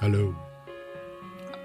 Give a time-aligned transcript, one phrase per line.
[0.00, 0.34] Hallo.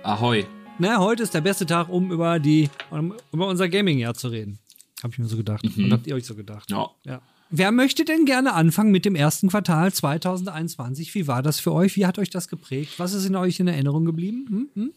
[0.03, 0.45] Ahoi.
[0.77, 4.59] Na, heute ist der beste Tag, um über die, um, über unser Gaming-Jahr zu reden.
[5.03, 5.63] Hab ich mir so gedacht.
[5.77, 5.85] Mhm.
[5.85, 6.69] Und habt ihr euch so gedacht?
[6.69, 6.89] Ja.
[7.03, 7.21] Ja.
[7.49, 11.13] Wer möchte denn gerne anfangen mit dem ersten Quartal 2021?
[11.15, 11.95] Wie war das für euch?
[11.95, 12.93] Wie hat euch das geprägt?
[12.99, 14.45] Was ist in euch in Erinnerung geblieben?
[14.49, 14.69] Hm?
[14.83, 14.91] Hm?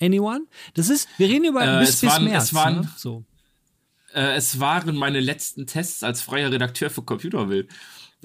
[0.00, 0.42] Anyone?
[0.74, 2.44] Das ist, wir reden über Äh, bis, es bis waren- März.
[2.44, 2.88] es waren- ne?
[2.96, 3.24] so.
[4.12, 7.68] Äh, es waren meine letzten Tests als freier Redakteur für Computerbild.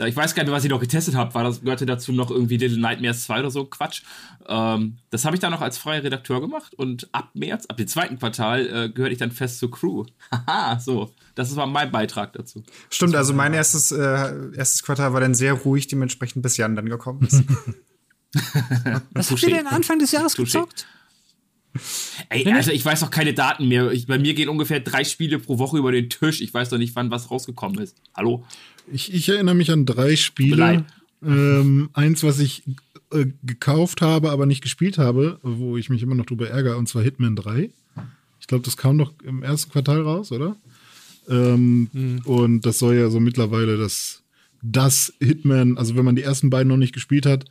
[0.08, 1.34] Ich weiß gar nicht, was ich noch getestet habe.
[1.34, 4.03] War das gehörte dazu noch irgendwie Little Nightmares 2 oder so Quatsch.
[4.48, 7.87] Ähm, das habe ich dann noch als freier Redakteur gemacht und ab März, ab dem
[7.87, 10.05] zweiten Quartal, äh, gehörte ich dann fest zur Crew.
[10.32, 11.13] Haha, so.
[11.35, 12.63] Das war mein Beitrag dazu.
[12.90, 16.90] Stimmt, also mein erstes, äh, erstes Quartal war dann sehr ruhig, dementsprechend bis Jan dann
[16.90, 17.43] gekommen ist.
[19.12, 20.43] Was habt ihr denn Anfang des Jahres Touché.
[20.43, 20.87] gezockt?
[22.29, 23.91] Ey, also ich weiß auch keine Daten mehr.
[23.91, 26.41] Ich, bei mir gehen ungefähr drei Spiele pro Woche über den Tisch.
[26.41, 27.95] Ich weiß doch nicht, wann was rausgekommen ist.
[28.15, 28.45] Hallo?
[28.91, 30.15] Ich, ich erinnere mich an drei.
[30.15, 30.85] Spiele.
[31.21, 32.63] Ähm, eins, was ich
[33.12, 36.87] äh, gekauft habe, aber nicht gespielt habe, wo ich mich immer noch drüber ärgere, und
[36.87, 37.70] zwar Hitman 3.
[38.40, 40.55] Ich glaube, das kam doch im ersten Quartal raus, oder?
[41.29, 44.23] Ähm, Und das soll ja so mittlerweile das,
[44.62, 47.45] das Hitman, also wenn man die ersten beiden noch nicht gespielt hat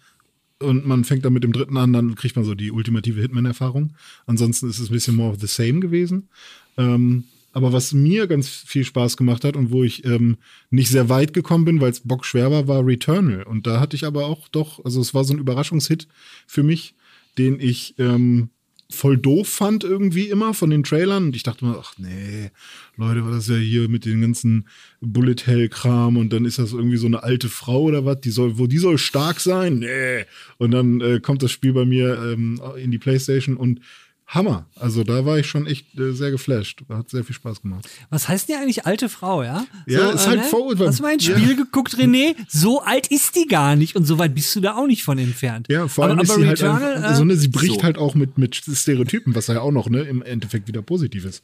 [0.61, 3.95] und man fängt dann mit dem dritten an, dann kriegt man so die ultimative Hitman-Erfahrung.
[4.27, 6.29] Ansonsten ist es ein bisschen more of the same gewesen.
[6.77, 10.37] Ähm, aber was mir ganz viel Spaß gemacht hat und wo ich ähm,
[10.71, 13.43] nicht sehr weit gekommen bin, weil es bockschwer war, war Returnal.
[13.43, 16.09] Und da hatte ich aber auch doch, also es war so ein Überraschungshit
[16.47, 16.95] für mich,
[17.37, 18.51] den ich ähm,
[18.91, 21.27] voll doof fand irgendwie immer von den Trailern.
[21.27, 22.51] Und ich dachte mir, ach nee,
[22.97, 24.67] Leute, war das ja hier mit den ganzen
[25.01, 28.31] Bullet Hell Kram und dann ist das irgendwie so eine alte Frau oder was, die
[28.31, 29.81] soll, wo die soll stark sein?
[29.81, 30.25] Nee.
[30.57, 33.81] Und dann äh, kommt das Spiel bei mir ähm, in die Playstation und
[34.29, 34.67] Hammer.
[34.77, 36.83] Also da war ich schon echt äh, sehr geflasht.
[36.91, 37.89] Hat sehr viel Spaß gemacht.
[38.11, 39.65] Was heißt denn eigentlich alte Frau, ja?
[39.87, 40.89] Ja, ist halt Vorurteil.
[40.89, 41.35] Hast du mal ein Ja.
[41.37, 42.37] Spiel geguckt, René?
[42.47, 45.17] So alt ist die gar nicht und so weit bist du da auch nicht von
[45.19, 45.67] entfernt.
[45.71, 47.77] Ja, vor allem aber, ist aber sie halt Returnal, einfach, äh, so, ne, sie bricht
[47.77, 47.83] so.
[47.83, 51.43] halt auch mit, mit Stereotypen, was ja auch noch ne, im Endeffekt wieder positiv ist.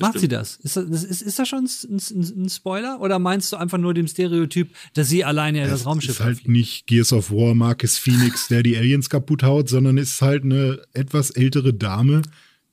[0.00, 0.56] Macht sie das?
[0.62, 3.00] Ist das, ist, ist das schon ein, ein, ein Spoiler?
[3.00, 6.36] Oder meinst du einfach nur dem Stereotyp, dass sie alleine das Es Raumschiff ist halt
[6.38, 6.48] fliegt?
[6.50, 10.80] nicht Gears of War, Marcus Phoenix, der die Aliens kaputt haut, sondern ist halt eine
[10.92, 12.22] etwas ältere Dame,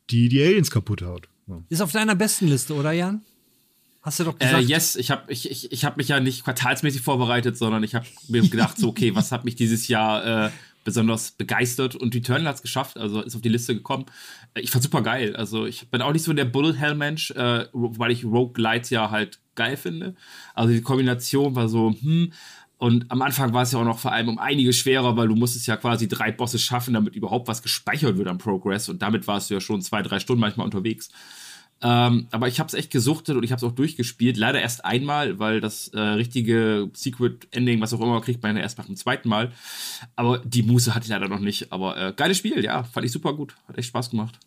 [0.09, 1.27] die die Aliens kaputt haut.
[1.47, 1.63] So.
[1.69, 3.21] Ist auf deiner besten Liste, oder Jan?
[4.03, 4.63] Hast du doch Äh, gesagt.
[4.67, 8.05] yes, ich habe ich, ich, ich hab mich ja nicht quartalsmäßig vorbereitet, sondern ich habe
[8.29, 10.49] mir gedacht, so, okay, was hat mich dieses Jahr äh,
[10.83, 14.05] besonders begeistert und Returnal hat es geschafft, also ist auf die Liste gekommen.
[14.53, 15.35] Äh, Ich fand super geil.
[15.35, 18.89] Also ich bin auch nicht so der Bullet Hell Mensch, äh, weil ich Rogue Lights
[18.89, 20.15] ja halt geil finde.
[20.55, 22.31] Also die Kombination war so, hm.
[22.77, 25.35] Und am Anfang war es ja auch noch vor allem um einige schwerer, weil du
[25.35, 28.89] musstest ja quasi drei Bosse schaffen, damit überhaupt was gespeichert wird am Progress.
[28.89, 31.11] Und damit warst du ja schon zwei, drei Stunden manchmal unterwegs.
[31.83, 34.37] Ähm, aber ich habe es echt gesuchtet und ich habe es auch durchgespielt.
[34.37, 38.77] Leider erst einmal, weil das äh, richtige Secret Ending, was auch immer, kriegt man erst
[38.77, 39.51] nach dem zweiten Mal.
[40.15, 41.71] Aber die Muße hatte ich leider noch nicht.
[41.71, 43.55] Aber äh, geiles Spiel, ja, fand ich super gut.
[43.67, 44.39] Hat echt Spaß gemacht.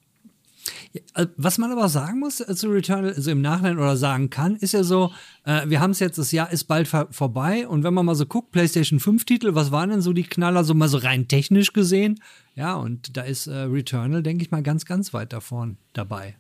[1.15, 4.57] Äh, Was man aber sagen muss äh, zu Returnal, also im Nachhinein oder sagen kann,
[4.57, 5.13] ist ja so,
[5.45, 8.27] äh, wir haben es jetzt, das Jahr ist bald vorbei und wenn man mal so
[8.27, 11.73] guckt, PlayStation 5 Titel, was waren denn so die Knaller, so mal so rein technisch
[11.73, 12.21] gesehen?
[12.55, 16.37] Ja, und da ist äh, Returnal, denke ich mal, ganz, ganz weit davon dabei.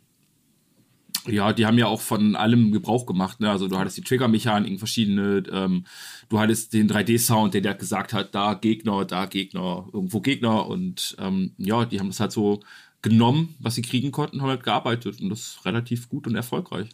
[1.26, 3.40] Ja, die haben ja auch von allem Gebrauch gemacht.
[3.40, 3.50] Ne?
[3.50, 5.84] Also du hattest die Trigger-Mechaniken, verschiedene, ähm,
[6.28, 10.66] du hattest den 3D-Sound, der dir gesagt hat, da Gegner, da Gegner, irgendwo Gegner.
[10.66, 12.60] Und ähm, ja, die haben das halt so
[13.00, 16.88] genommen, was sie kriegen konnten, haben halt gearbeitet und das relativ gut und erfolgreich.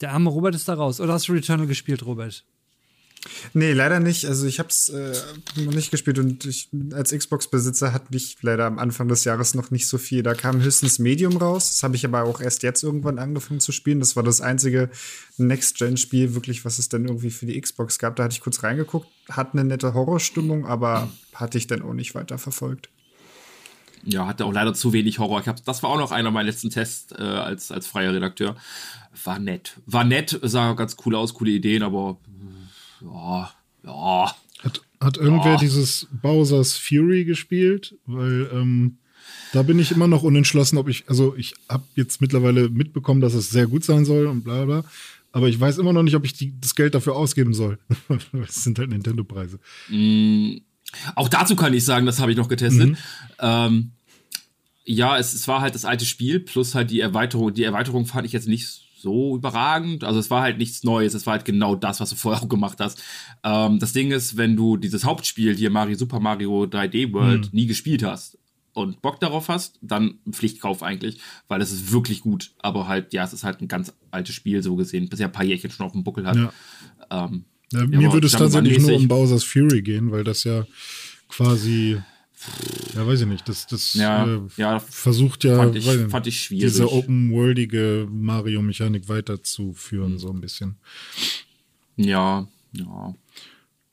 [0.00, 1.00] Der arme Robert ist da raus.
[1.00, 2.44] Oder hast du Returnal gespielt, Robert?
[3.52, 4.26] Nee, leider nicht.
[4.26, 5.14] Also ich hab's äh,
[5.56, 9.70] noch nicht gespielt und ich, als Xbox-Besitzer hatte ich leider am Anfang des Jahres noch
[9.70, 10.22] nicht so viel.
[10.22, 11.68] Da kam höchstens Medium raus.
[11.68, 14.00] Das habe ich aber auch erst jetzt irgendwann angefangen zu spielen.
[14.00, 14.90] Das war das einzige
[15.36, 18.16] Next-Gen-Spiel, wirklich, was es dann irgendwie für die Xbox gab.
[18.16, 22.14] Da hatte ich kurz reingeguckt, hat eine nette Horrorstimmung, aber hatte ich dann auch nicht
[22.14, 22.88] weiter verfolgt.
[24.06, 25.40] Ja, hatte auch leider zu wenig Horror.
[25.40, 28.56] Ich hab, das war auch noch einer meiner letzten Tests äh, als, als freier Redakteur.
[29.24, 29.80] War nett.
[29.86, 32.18] War nett, sah ganz cool aus, coole Ideen, aber
[33.04, 33.50] ja,
[33.84, 34.34] ja.
[34.62, 35.58] Hat, hat irgendwer Ja.
[35.58, 37.94] dieses Bowser's Fury gespielt?
[38.06, 38.98] Weil ähm,
[39.52, 43.34] da bin ich immer noch unentschlossen, ob ich, also ich habe jetzt mittlerweile mitbekommen, dass
[43.34, 44.84] es sehr gut sein soll und bla bla.
[45.32, 47.78] Aber ich weiß immer noch nicht, ob ich die, das Geld dafür ausgeben soll.
[48.32, 49.58] das sind halt Nintendo-Preise.
[49.88, 50.58] Mm,
[51.16, 52.90] Auch dazu kann ich sagen, das habe ich noch getestet.
[52.90, 52.96] Mhm.
[53.40, 53.90] Ähm,
[54.84, 57.52] ja, es, es war halt das alte Spiel plus halt die Erweiterung.
[57.52, 60.02] Die Erweiterung fand ich jetzt nicht so überragend.
[60.02, 61.14] Also es war halt nichts Neues.
[61.14, 63.00] Es war halt genau das, was du vorher auch gemacht hast.
[63.44, 67.50] Ähm, das Ding ist, wenn du dieses Hauptspiel hier Mario Super Mario 3D World mhm.
[67.52, 68.38] nie gespielt hast
[68.72, 72.52] und Bock darauf hast, dann Pflichtkauf eigentlich, weil es ist wirklich gut.
[72.58, 75.32] Aber halt, ja, es ist halt ein ganz altes Spiel so gesehen, bis er ein
[75.32, 76.36] paar Jährchen schon auf dem Buckel hat.
[76.36, 76.52] Ja.
[77.10, 80.66] Ähm, ja, mir würde es tatsächlich nur um Bowser's Fury gehen, weil das ja
[81.28, 82.00] quasi
[82.94, 83.48] ja, weiß ich nicht.
[83.48, 86.64] Das, das ja, äh, ja, versucht ja fand ich, fand ich schwierig.
[86.64, 90.18] diese open-worldige Mario-Mechanik weiterzuführen, mhm.
[90.18, 90.76] so ein bisschen.
[91.96, 93.14] Ja, ja.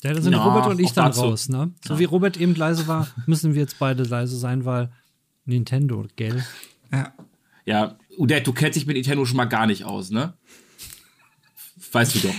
[0.04, 1.22] Ja, da sind ja, Robert und ich dann dazu.
[1.22, 1.72] raus, ne?
[1.86, 2.00] So ja.
[2.00, 4.92] wie Robert eben leise war, müssen wir jetzt beide leise sein, weil
[5.46, 6.44] Nintendo, gell?
[6.92, 7.14] Ja.
[7.66, 10.34] Ja, Udet, du kennst dich mit Nintendo schon mal gar nicht aus, ne?
[11.92, 12.36] Weißt du doch.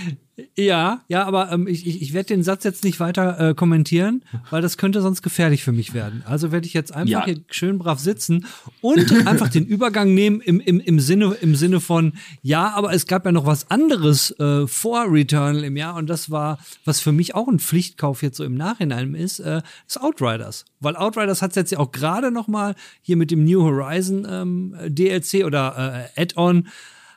[0.57, 4.25] Ja, ja, aber ähm, ich, ich, ich werde den Satz jetzt nicht weiter äh, kommentieren,
[4.49, 6.23] weil das könnte sonst gefährlich für mich werden.
[6.27, 7.25] Also werde ich jetzt einfach ja.
[7.27, 8.47] hier schön brav sitzen
[8.81, 13.07] und einfach den Übergang nehmen im, im, im, Sinne, im Sinne von, ja, aber es
[13.07, 17.13] gab ja noch was anderes äh, vor Returnal im Jahr und das war, was für
[17.13, 20.65] mich auch ein Pflichtkauf jetzt so im Nachhinein ist, äh, ist Outriders.
[20.81, 24.27] Weil Outriders hat es jetzt ja auch gerade noch mal hier mit dem New Horizon
[24.29, 26.69] ähm, DLC oder äh, Add-on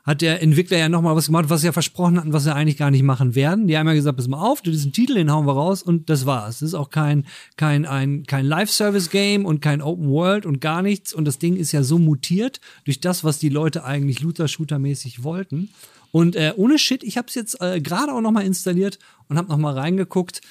[0.05, 2.77] hat der Entwickler ja nochmal was gemacht, was sie ja versprochen hatten, was sie eigentlich
[2.77, 3.67] gar nicht machen werden.
[3.67, 6.27] Die haben ja gesagt, pass mal auf, diesen Titel, den hauen wir raus und das
[6.27, 6.59] war's.
[6.59, 7.25] Das ist auch kein,
[7.57, 11.11] kein, ein, kein Live-Service-Game und kein Open World und gar nichts.
[11.11, 15.69] Und das Ding ist ja so mutiert durch das, was die Leute eigentlich Looter-Shooter-mäßig wollten.
[16.11, 19.49] Und äh, ohne Shit, ich habe es jetzt äh, gerade auch nochmal installiert und habe
[19.49, 20.41] nochmal reingeguckt.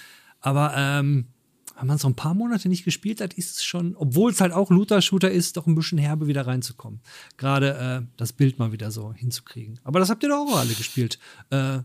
[0.40, 1.26] Aber ähm,
[1.78, 4.52] wenn man so ein paar Monate nicht gespielt hat, ist es schon, obwohl es halt
[4.52, 7.00] auch Looter-Shooter ist, doch ein bisschen herbe wieder reinzukommen.
[7.36, 9.80] Gerade äh, das Bild mal wieder so hinzukriegen.
[9.84, 11.18] Aber das habt ihr doch auch alle gespielt.
[11.50, 11.80] Äh,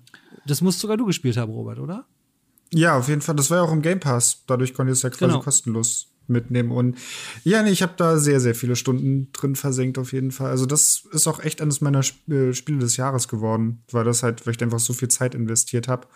[0.45, 2.05] das musst sogar du gespielt haben, Robert, oder?
[2.71, 3.35] Ja, auf jeden Fall.
[3.35, 4.43] Das war ja auch im Game Pass.
[4.45, 5.41] Dadurch konnte ich es ja quasi genau.
[5.41, 6.71] kostenlos mitnehmen.
[6.71, 6.97] Und
[7.43, 10.51] ja, nee, ich habe da sehr, sehr viele Stunden drin versenkt, auf jeden Fall.
[10.51, 14.23] Also, das ist auch echt eines meiner Sp äh, Spiele des Jahres geworden, weil das
[14.23, 16.07] halt, weil ich einfach so viel Zeit investiert habe.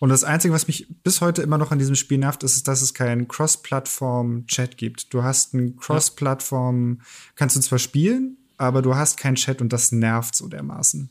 [0.00, 2.80] Und das Einzige, was mich bis heute immer noch an diesem Spiel nervt, ist, dass
[2.80, 5.12] es keinen Cross-Plattform-Chat gibt.
[5.12, 7.02] Du hast einen Cross-Plattform,
[7.36, 11.10] kannst du zwar spielen, aber du hast keinen Chat und das nervt so dermaßen.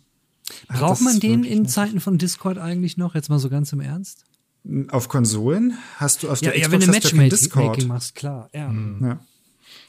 [0.67, 3.13] Braucht man den in Zeiten von Discord eigentlich noch?
[3.13, 4.25] Jetzt mal so ganz im Ernst?
[4.89, 8.49] Auf Konsolen hast du auf ja, der ja, Xbox wenn du Matchmaking Discord machst, klar.
[8.53, 8.69] Ja.
[8.69, 9.05] Mhm.
[9.05, 9.19] ja.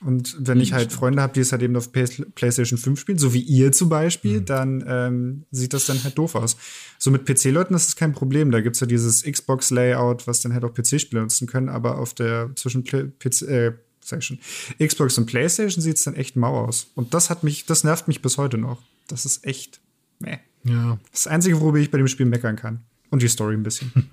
[0.03, 3.35] Und wenn ich halt Freunde habe, die es halt eben auf PlayStation 5 spielen, so
[3.35, 4.45] wie ihr zum Beispiel, mhm.
[4.47, 6.57] dann ähm, sieht das dann halt doof aus.
[6.99, 8.51] So mit PC-Leuten ist das kein Problem.
[8.51, 12.15] Da gibt es ja dieses Xbox-Layout, was dann halt auch PC-Spieler nutzen können, aber auf
[12.15, 13.73] der zwischen PC, äh,
[14.21, 14.39] schon,
[14.79, 16.91] Xbox und PlayStation sieht es dann echt mau aus.
[16.95, 18.83] Und das hat mich, das nervt mich bis heute noch.
[19.07, 19.81] Das ist echt
[20.19, 20.39] meh.
[20.65, 20.99] Ja.
[21.13, 22.81] Das Einzige, worüber ich bei dem Spiel meckern kann.
[23.11, 23.93] Und die Story ein bisschen.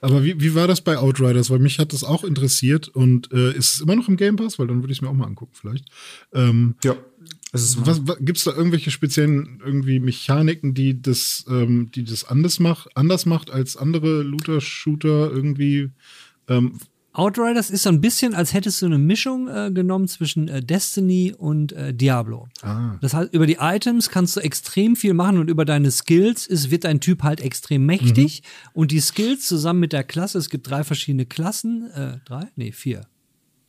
[0.00, 1.50] Aber wie, wie war das bei Outriders?
[1.50, 4.58] Weil mich hat das auch interessiert und äh, ist es immer noch im Game Pass?
[4.58, 5.86] Weil dann würde ich es mir auch mal angucken, vielleicht.
[6.32, 6.96] Ähm, ja.
[8.20, 13.26] Gibt es da irgendwelche speziellen irgendwie Mechaniken, die das, ähm, die das anders macht, anders
[13.26, 15.90] macht als andere Looter-Shooter irgendwie?
[16.46, 16.78] Ähm,
[17.18, 21.34] Outriders ist so ein bisschen, als hättest du eine Mischung äh, genommen zwischen äh, Destiny
[21.36, 22.48] und äh, Diablo.
[22.62, 22.96] Ah.
[23.00, 26.70] Das heißt, über die Items kannst du extrem viel machen und über deine Skills ist,
[26.70, 28.42] wird dein Typ halt extrem mächtig.
[28.42, 28.70] Mhm.
[28.72, 32.46] Und die Skills zusammen mit der Klasse, es gibt drei verschiedene Klassen, äh, drei?
[32.54, 33.08] Nee, vier.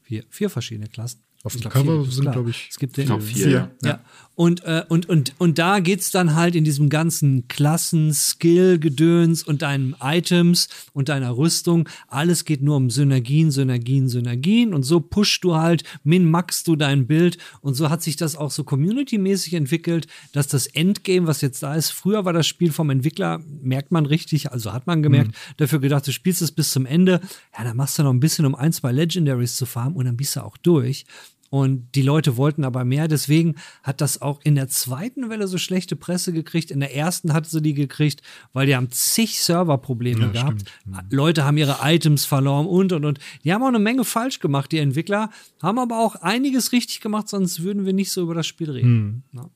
[0.03, 1.21] Vier, vier verschiedene Klassen.
[1.43, 3.45] Auf dem Cover vier, sind, glaube ich, es gibt den, glaub, vier.
[3.45, 3.71] vier.
[3.81, 3.89] Ja.
[3.89, 3.99] ja.
[4.39, 9.43] Und, äh, und, und, und da geht's dann halt in diesem ganzen Klassen, Skill, Gedöns
[9.43, 11.89] und deinen Items und deiner Rüstung.
[12.07, 14.73] Alles geht nur um Synergien, Synergien, Synergien.
[14.73, 17.37] Und so pushst du halt, min-maxst du dein Bild.
[17.59, 21.75] Und so hat sich das auch so community-mäßig entwickelt, dass das Endgame, was jetzt da
[21.75, 25.53] ist, früher war das Spiel vom Entwickler, merkt man richtig, also hat man gemerkt, mhm.
[25.57, 27.19] dafür gedacht, du spielst es bis zum Ende.
[27.57, 30.15] Ja, dann machst du noch ein bisschen, um ein, zwei Legendaries zu farmen und dann
[30.15, 31.05] bist du auch durch.
[31.49, 33.07] Und die Leute wollten aber mehr.
[33.07, 36.69] Deswegen hat das auch in der zweiten Welle so schlechte Presse gekriegt.
[36.69, 38.21] In der ersten hatte sie die gekriegt,
[38.53, 40.61] weil die haben zig Serverprobleme ja, gehabt.
[40.61, 41.11] Stimmt.
[41.11, 43.19] Leute haben ihre Items verloren und und und.
[43.43, 45.29] Die haben auch eine Menge falsch gemacht, die Entwickler,
[45.61, 49.23] haben aber auch einiges richtig gemacht, sonst würden wir nicht so über das Spiel reden.
[49.31, 49.39] Hm.
[49.39, 49.49] Ja.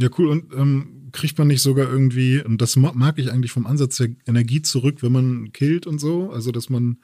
[0.00, 0.28] Ja, cool.
[0.28, 4.10] Und ähm, kriegt man nicht sogar irgendwie, und das mag ich eigentlich vom Ansatz der
[4.26, 6.30] Energie zurück, wenn man killt und so?
[6.30, 6.98] Also, dass man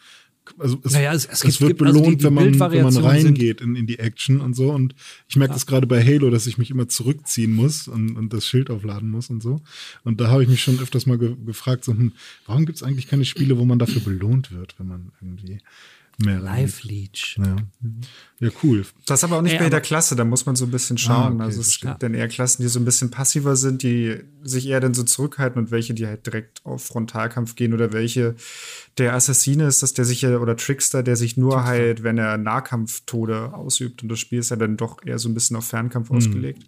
[0.59, 2.97] also es, naja, es, es, es wird belohnt, also die, die wenn, man, wenn man
[2.97, 4.71] reingeht in, in die Action und so.
[4.71, 4.95] Und
[5.29, 5.55] ich merke ja.
[5.55, 9.11] das gerade bei Halo, dass ich mich immer zurückziehen muss und, und das Schild aufladen
[9.11, 9.61] muss und so.
[10.05, 12.13] Und da habe ich mich schon öfters mal ge gefragt, so, hm,
[12.47, 15.59] warum gibt es eigentlich keine Spiele, wo man dafür belohnt wird, wenn man irgendwie
[16.19, 16.39] mehr.
[16.41, 17.37] Live Leech.
[17.39, 17.57] Ja.
[18.41, 18.85] ja, cool.
[19.07, 20.71] Das ist aber auch nicht Ey, bei jeder aber- Klasse, da muss man so ein
[20.71, 21.33] bisschen schauen.
[21.33, 24.21] Ah, okay, also es gibt dann eher Klassen, die so ein bisschen passiver sind, die
[24.43, 28.35] sich eher dann so zurückhalten und welche, die halt direkt auf Frontalkampf gehen oder welche
[28.99, 32.37] der Assassine ist, dass der sich ja, oder Trickster, der sich nur halt, wenn er
[32.39, 36.11] Nahkampftode ausübt und das Spiel ist ja dann doch eher so ein bisschen auf Fernkampf
[36.11, 36.17] Mhm.
[36.17, 36.63] ausgelegt.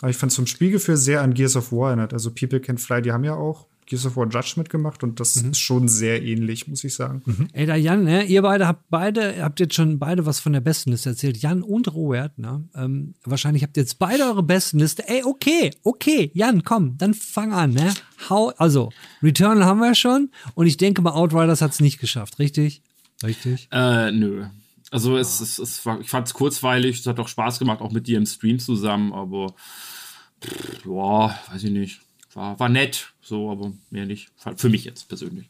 [0.00, 2.12] Aber ich fand zum Spielgefühl sehr an Gears of War erinnert.
[2.14, 5.42] Also People Can Fly, die haben ja auch Gears of War Judgment gemacht und das
[5.42, 5.50] Mhm.
[5.50, 7.48] ist schon sehr ähnlich, muss ich sagen.
[7.52, 10.60] Ey, da Jan, ne, ihr beide habt beide, habt jetzt schon beide was von der
[10.60, 11.38] Bestenliste erzählt.
[11.38, 12.68] Jan und Robert, ne?
[12.76, 15.08] Ähm, wahrscheinlich habt ihr jetzt beide eure Bestenliste.
[15.08, 17.92] Ey, okay, okay, Jan, komm, dann fang an, ne?
[18.30, 18.90] Hau, also,
[19.24, 22.82] Returnal haben wir schon und ich denke mal, Outriders hat es nicht geschafft, richtig?
[23.24, 23.66] Richtig.
[23.72, 24.46] Äh, nö.
[24.92, 27.90] Also es, es, es war, ich fand es kurzweilig, es hat auch Spaß gemacht, auch
[27.92, 29.54] mit dir im Stream zusammen, aber
[30.40, 32.00] pff, ja, weiß ich nicht.
[32.34, 34.30] War, war nett, so, aber mehr nicht.
[34.56, 35.48] Für mich jetzt persönlich.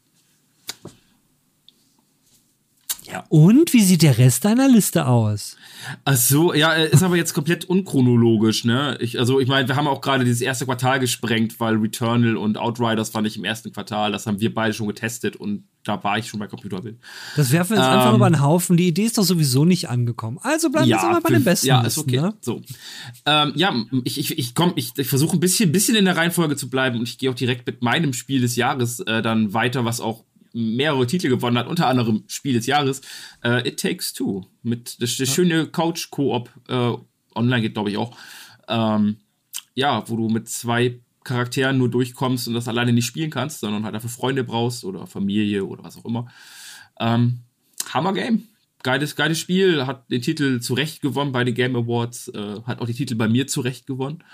[3.29, 5.57] Und wie sieht der Rest deiner Liste aus?
[6.05, 8.99] Ach so, ja, ist aber jetzt komplett unchronologisch, ne?
[9.01, 12.59] Ich, also ich meine, wir haben auch gerade dieses erste Quartal gesprengt, weil Returnal und
[12.59, 16.19] Outriders fand ich im ersten Quartal, das haben wir beide schon getestet und da war
[16.19, 16.99] ich schon bei Computerbild.
[17.37, 18.17] Das werfen wir jetzt einfach Ähm.
[18.17, 18.77] über den Haufen.
[18.77, 20.39] Die Idee ist doch sowieso nicht angekommen.
[20.43, 21.69] Also bleiben wir jetzt aber bei den besten.
[21.69, 22.21] Ja, ist okay.
[22.21, 22.35] Ne?
[22.41, 22.61] So.
[23.25, 23.75] Ähm, ja,
[24.05, 27.09] ich, ich, ich ich, ich versuche ein bisschen, bisschen in der Reihenfolge zu bleiben und
[27.09, 31.07] ich gehe auch direkt mit meinem Spiel des Jahres äh, dann weiter, was auch mehrere
[31.07, 33.01] Titel gewonnen hat, unter anderem Spiel des Jahres,
[33.43, 34.47] äh, It Takes Two.
[34.63, 36.93] Mit das, das schöne Couch-Koop, äh,
[37.35, 38.17] online geht, glaube ich, auch.
[38.69, 39.19] Ähm,
[39.75, 43.85] ja, wo du mit zwei Charakteren nur durchkommst und das alleine nicht spielen kannst, sondern
[43.85, 46.29] halt dafür Freunde brauchst oder Familie oder was auch immer.
[46.99, 47.41] Ähm,
[47.93, 48.49] Hammer Game.
[48.83, 52.81] Geiles, geiles Spiel, hat den Titel zu Recht gewonnen bei den Game Awards, äh, hat
[52.81, 54.25] auch die Titel bei mir zu Recht gewonnen.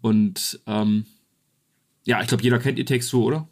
[0.00, 1.06] Und ähm,
[2.04, 3.48] ja, ich glaube, jeder kennt It Takes Two, oder?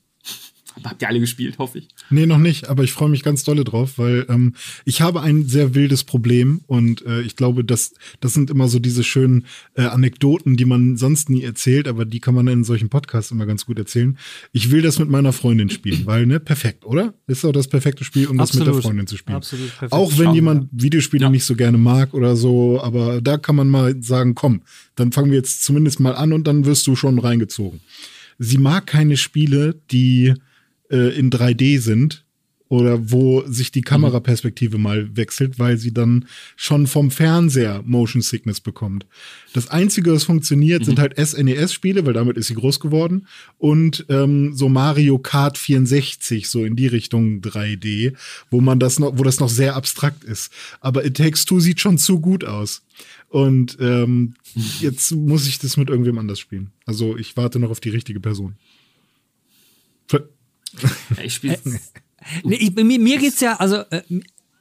[0.82, 1.88] Habt ihr alle gespielt, hoffe ich.
[2.10, 4.54] Nee, noch nicht, aber ich freue mich ganz dolle drauf, weil ähm,
[4.84, 8.78] ich habe ein sehr wildes Problem und äh, ich glaube, das, das sind immer so
[8.80, 12.88] diese schönen äh, Anekdoten, die man sonst nie erzählt, aber die kann man in solchen
[12.88, 14.18] Podcasts immer ganz gut erzählen.
[14.52, 17.14] Ich will das mit meiner Freundin spielen, weil, ne, perfekt, oder?
[17.26, 18.84] Ist doch das perfekte Spiel, um das mit der Absolut.
[18.84, 19.36] Freundin zu spielen.
[19.36, 19.92] Absolut perfekt.
[19.92, 21.30] Auch wenn Schauen jemand Videospiele Ja.
[21.30, 24.62] nicht so gerne mag oder so, aber da kann man mal sagen, komm,
[24.96, 27.80] dann fangen wir jetzt zumindest mal an und dann wirst du schon reingezogen.
[28.38, 30.34] Sie mag keine Spiele, die
[30.94, 32.24] äh, in 3D sind
[32.68, 38.60] oder wo sich die Kameraperspektive mal wechselt, weil sie dann schon vom Fernseher Motion Sickness
[38.60, 39.06] bekommt.
[39.52, 43.26] Das Einzige, was funktioniert, sind halt SNES-Spiele, weil damit ist sie groß geworden
[43.58, 48.14] und ähm, so Mario Kart 64, so in die Richtung 3D,
[48.50, 50.50] wo man das noch, wo das noch sehr abstrakt ist.
[50.80, 52.82] Aber It Takes Two sieht schon zu gut aus.
[53.28, 54.34] Und ähm,
[54.80, 56.70] jetzt muss ich das mit irgendwem anders spielen.
[56.86, 58.54] Also ich warte noch auf die richtige Person.
[61.22, 61.58] Ich spiele
[62.42, 64.02] Nee, ich, mir, mir geht's ja, also äh,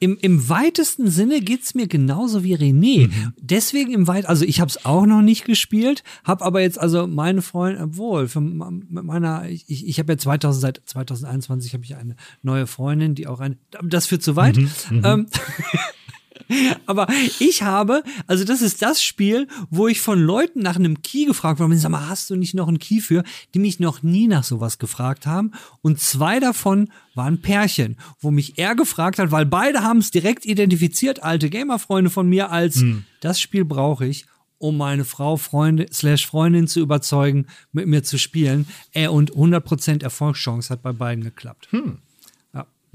[0.00, 3.10] im, im weitesten Sinne geht's mir genauso wie René.
[3.40, 7.06] Deswegen im weit, also ich habe es auch noch nicht gespielt, habe aber jetzt also
[7.06, 12.16] meine Freundin, obwohl mit meiner, ich, ich habe ja 2000 seit 2021 habe ich eine
[12.42, 14.58] neue Freundin, die auch eine, das führt zu weit.
[14.90, 15.26] ähm,
[16.86, 17.06] aber
[17.38, 21.60] ich habe, also das ist das Spiel, wo ich von Leuten nach einem Key gefragt
[21.60, 21.78] worden bin.
[21.78, 23.24] Sag mal, hast du nicht noch einen Key für?
[23.54, 25.52] Die mich noch nie nach sowas gefragt haben.
[25.82, 30.44] Und zwei davon waren Pärchen, wo mich er gefragt hat, weil beide haben es direkt
[30.44, 32.80] identifiziert, alte Gamer-Freunde von mir, als
[33.20, 34.26] das Spiel brauche ich,
[34.58, 38.66] um meine Frau, Freunde, slash Freundin zu überzeugen, mit mir zu spielen.
[38.92, 41.68] Äh, und 100% Erfolgschance hat bei beiden geklappt.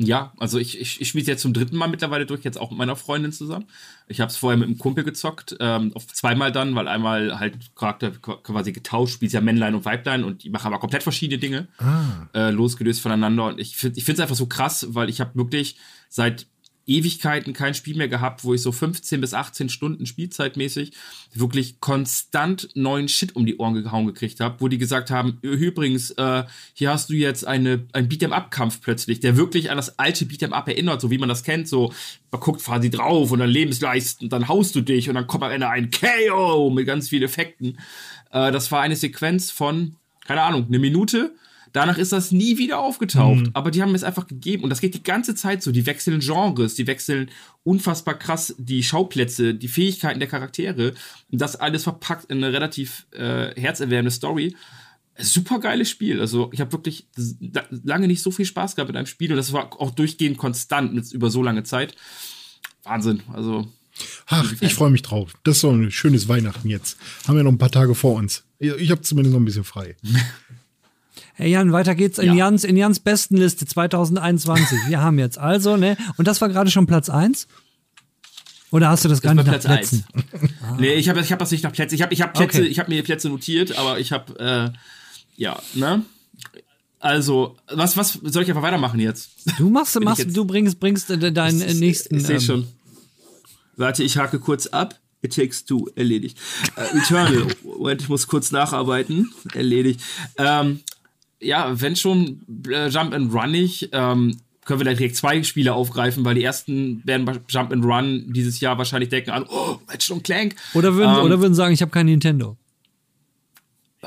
[0.01, 2.77] Ja, also ich, ich, ich spiele jetzt zum dritten Mal mittlerweile durch, jetzt auch mit
[2.77, 3.65] meiner Freundin zusammen.
[4.08, 7.75] Ich habe es vorher mit einem Kumpel gezockt, ähm, auf zweimal dann, weil einmal halt
[7.75, 11.68] Charakter quasi getauscht, spielt ja Männlein und Weiblein und die machen aber komplett verschiedene Dinge,
[12.34, 13.48] äh, losgelöst voneinander.
[13.48, 15.75] Und ich finde es einfach so krass, weil ich habe wirklich
[16.08, 16.48] seit
[16.89, 20.91] Ewigkeiten kein Spiel mehr gehabt, wo ich so 15 bis 18 Stunden Spielzeitmäßig
[21.34, 26.12] wirklich konstant neuen Shit um die Ohren gehauen gekriegt habe, wo die gesagt haben, übrigens,
[26.12, 26.43] äh,
[26.74, 31.00] hier hast du jetzt eine, ein Beat'em-up-Kampf plötzlich, der wirklich an das alte Beat'em-up erinnert,
[31.00, 31.93] so wie man das kennt, so,
[32.31, 35.51] man guckt quasi drauf und dann Lebensleisten, dann haust du dich und dann kommt am
[35.51, 37.77] Ende ein KO mit ganz vielen Effekten.
[38.31, 41.34] Äh, das war eine Sequenz von, keine Ahnung, eine Minute,
[41.73, 43.45] Danach ist das nie wieder aufgetaucht.
[43.53, 44.63] Aber die haben es einfach gegeben.
[44.63, 45.71] Und das geht die ganze Zeit so.
[45.71, 47.29] Die wechseln Genres, die wechseln
[47.63, 50.93] unfassbar krass die Schauplätze, die Fähigkeiten der Charaktere.
[51.31, 54.55] Und das alles verpackt in eine relativ äh, herzerwärmende Story.
[55.17, 56.21] Super geiles Spiel.
[56.21, 57.07] Also ich habe wirklich
[57.83, 59.31] lange nicht so viel Spaß gehabt mit einem Spiel.
[59.31, 61.95] Und das war auch durchgehend konstant mit, über so lange Zeit.
[62.83, 63.21] Wahnsinn.
[63.33, 63.67] Also
[64.27, 65.33] Ach, ich freue mich drauf.
[65.43, 66.97] Das ist so ein schönes Weihnachten jetzt.
[67.27, 68.43] Haben wir noch ein paar Tage vor uns.
[68.59, 69.95] Ich habe zumindest noch ein bisschen frei.
[71.39, 72.48] Hey Jan, weiter geht's in Ja.
[72.48, 74.77] Jans, in Jans Bestenliste 2021.
[74.89, 75.96] Wir haben jetzt also, ne?
[76.17, 77.48] Und das war gerade schon Platz 1?
[78.72, 80.05] Oder hast du das gar Das nicht nach Platz Plätzen?
[80.79, 81.96] Nee, ich habe ich hab das nicht nach Plätzen.
[81.96, 82.67] Ich habe ich hab Plätze, Okay.
[82.67, 84.77] ich habe mir Plätze notiert, aber ich habe äh,
[85.38, 86.03] ja, ne?
[87.00, 89.29] Also, was was soll ich einfach weitermachen jetzt?
[89.58, 92.17] Du machst, ich machst jetzt- du bringst, bringst äh, deinen äh, nächsten.
[92.17, 92.67] Ich sehe ähm, schon.
[93.77, 95.00] Warte, ich hake kurz ab.
[95.22, 96.38] It takes two, erledigt.
[96.75, 99.31] Äh, Returnal, Moment, ich muss kurz nacharbeiten.
[99.53, 100.01] Erledigt.
[100.38, 100.81] Ähm,
[101.41, 105.74] ja, wenn schon äh, Jump and Run nicht, ähm, können wir da direkt zwei Spiele
[105.74, 109.79] aufgreifen, weil die ersten werden bei Jump and Run dieses Jahr wahrscheinlich denken an, oh,
[109.88, 110.55] Ratchet und Clank.
[110.74, 112.55] Oder würden, Ähm, oder würden sagen, ich habe kein Nintendo.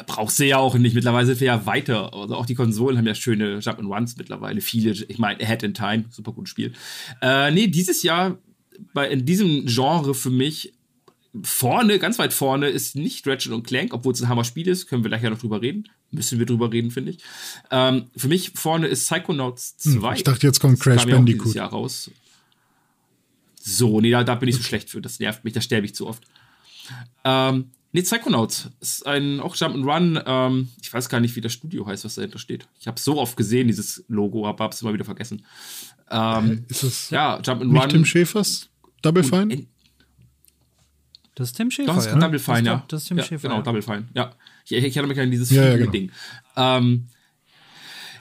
[0.06, 0.94] brauchst du ja auch nicht.
[0.94, 2.14] Mittlerweile sind wir ja weiter.
[2.14, 4.60] Also auch die Konsolen haben ja schöne Jump and Runs mittlerweile.
[4.60, 6.72] Viele, ich meine, Ahead in Time, super gutes Spiel.
[7.20, 8.38] Äh, nee, dieses Jahr
[8.94, 10.72] bei, in diesem Genre für mich
[11.42, 15.02] vorne, ganz weit vorne ist nicht Ratchet und Clank, obwohl es ein Hammer-Spiel ist, können
[15.02, 15.88] wir gleich ja noch drüber reden.
[16.10, 17.18] Müssen wir drüber reden, finde ich.
[17.70, 19.90] Ähm, für mich vorne ist Psychonauts 2.
[20.10, 21.54] Hm, ich dachte, jetzt kommt Das Crash auch dieses Bandicoot.
[21.54, 22.10] Jahr raus.
[23.60, 25.00] So, nee, da, da bin ich so schlecht für.
[25.00, 26.22] Das nervt mich, da sterbe ich zu oft.
[27.24, 30.22] Ähm, nee, Psychonauts ist ein auch Jump'n'Run.
[30.26, 32.66] Ähm, ich weiß gar nicht, wie das Studio heißt, was dahinter steht.
[32.78, 35.46] Ich habe so oft gesehen, dieses Logo, aber hab's immer wieder vergessen.
[36.10, 37.88] Ähm, Ist das ja, nicht Jump'n'Run.
[37.88, 38.68] Tim Schäfers?
[39.00, 39.66] Double Fine?
[41.34, 41.88] Das ist Tim Schäfer.
[41.88, 42.18] Doch, das ist ja?
[42.18, 42.84] Double Fine, ja.
[42.88, 43.48] Das ist Tim ja, Schäfer.
[43.48, 43.62] Genau, ja.
[43.62, 44.34] Double Fine, ja.
[44.64, 45.90] Ich, ich erinnere mich an dieses Ja, genau.
[45.90, 46.10] Ding.
[46.56, 47.08] Ähm,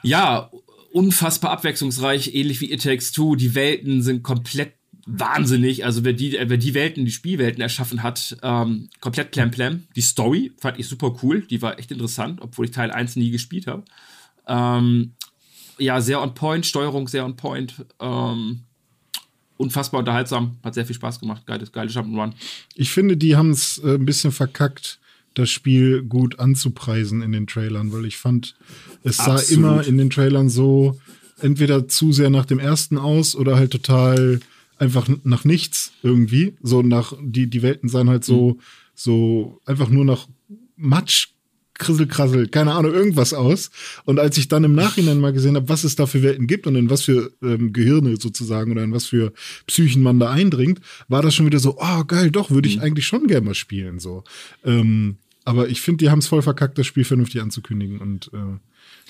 [0.02, 0.50] ja,
[0.92, 3.36] unfassbar abwechslungsreich, ähnlich wie It Takes Two.
[3.36, 4.74] Die Welten sind komplett
[5.06, 5.84] wahnsinnig.
[5.84, 9.50] Also wer die, wer die Welten, die Spielwelten erschaffen hat, ähm, komplett plam
[9.96, 11.42] Die Story fand ich super cool.
[11.42, 13.84] Die war echt interessant, obwohl ich Teil 1 nie gespielt habe.
[14.46, 15.12] Ähm,
[15.78, 17.84] ja, sehr on point, Steuerung sehr on point.
[18.00, 18.62] Ähm,
[19.62, 21.46] unfassbar unterhaltsam, hat sehr viel Spaß gemacht.
[21.46, 22.32] Geiles, geiles Jump'n'Run.
[22.74, 24.98] Ich finde, die haben es äh, ein bisschen verkackt,
[25.34, 28.54] das Spiel gut anzupreisen in den Trailern, weil ich fand,
[29.02, 29.50] es sah Absolut.
[29.50, 31.00] immer in den Trailern so
[31.40, 34.40] entweder zu sehr nach dem ersten aus oder halt total
[34.78, 36.54] einfach nach nichts irgendwie.
[36.62, 38.58] So nach, die, die Welten sahen halt so,
[38.94, 40.28] so einfach nur nach
[40.76, 41.28] Matsch,
[41.82, 43.70] Krisselkrassel, keine Ahnung, irgendwas aus.
[44.04, 46.66] Und als ich dann im Nachhinein mal gesehen habe, was es da für Welten gibt
[46.66, 49.32] und in was für ähm, Gehirne sozusagen oder in was für
[49.66, 53.06] Psychen man da eindringt, war das schon wieder so, oh geil, doch, würde ich eigentlich
[53.06, 53.98] schon gerne mal spielen.
[53.98, 54.24] So.
[54.64, 58.58] Ähm, aber ich finde, die haben es voll verkackt, das Spiel vernünftig anzukündigen und äh,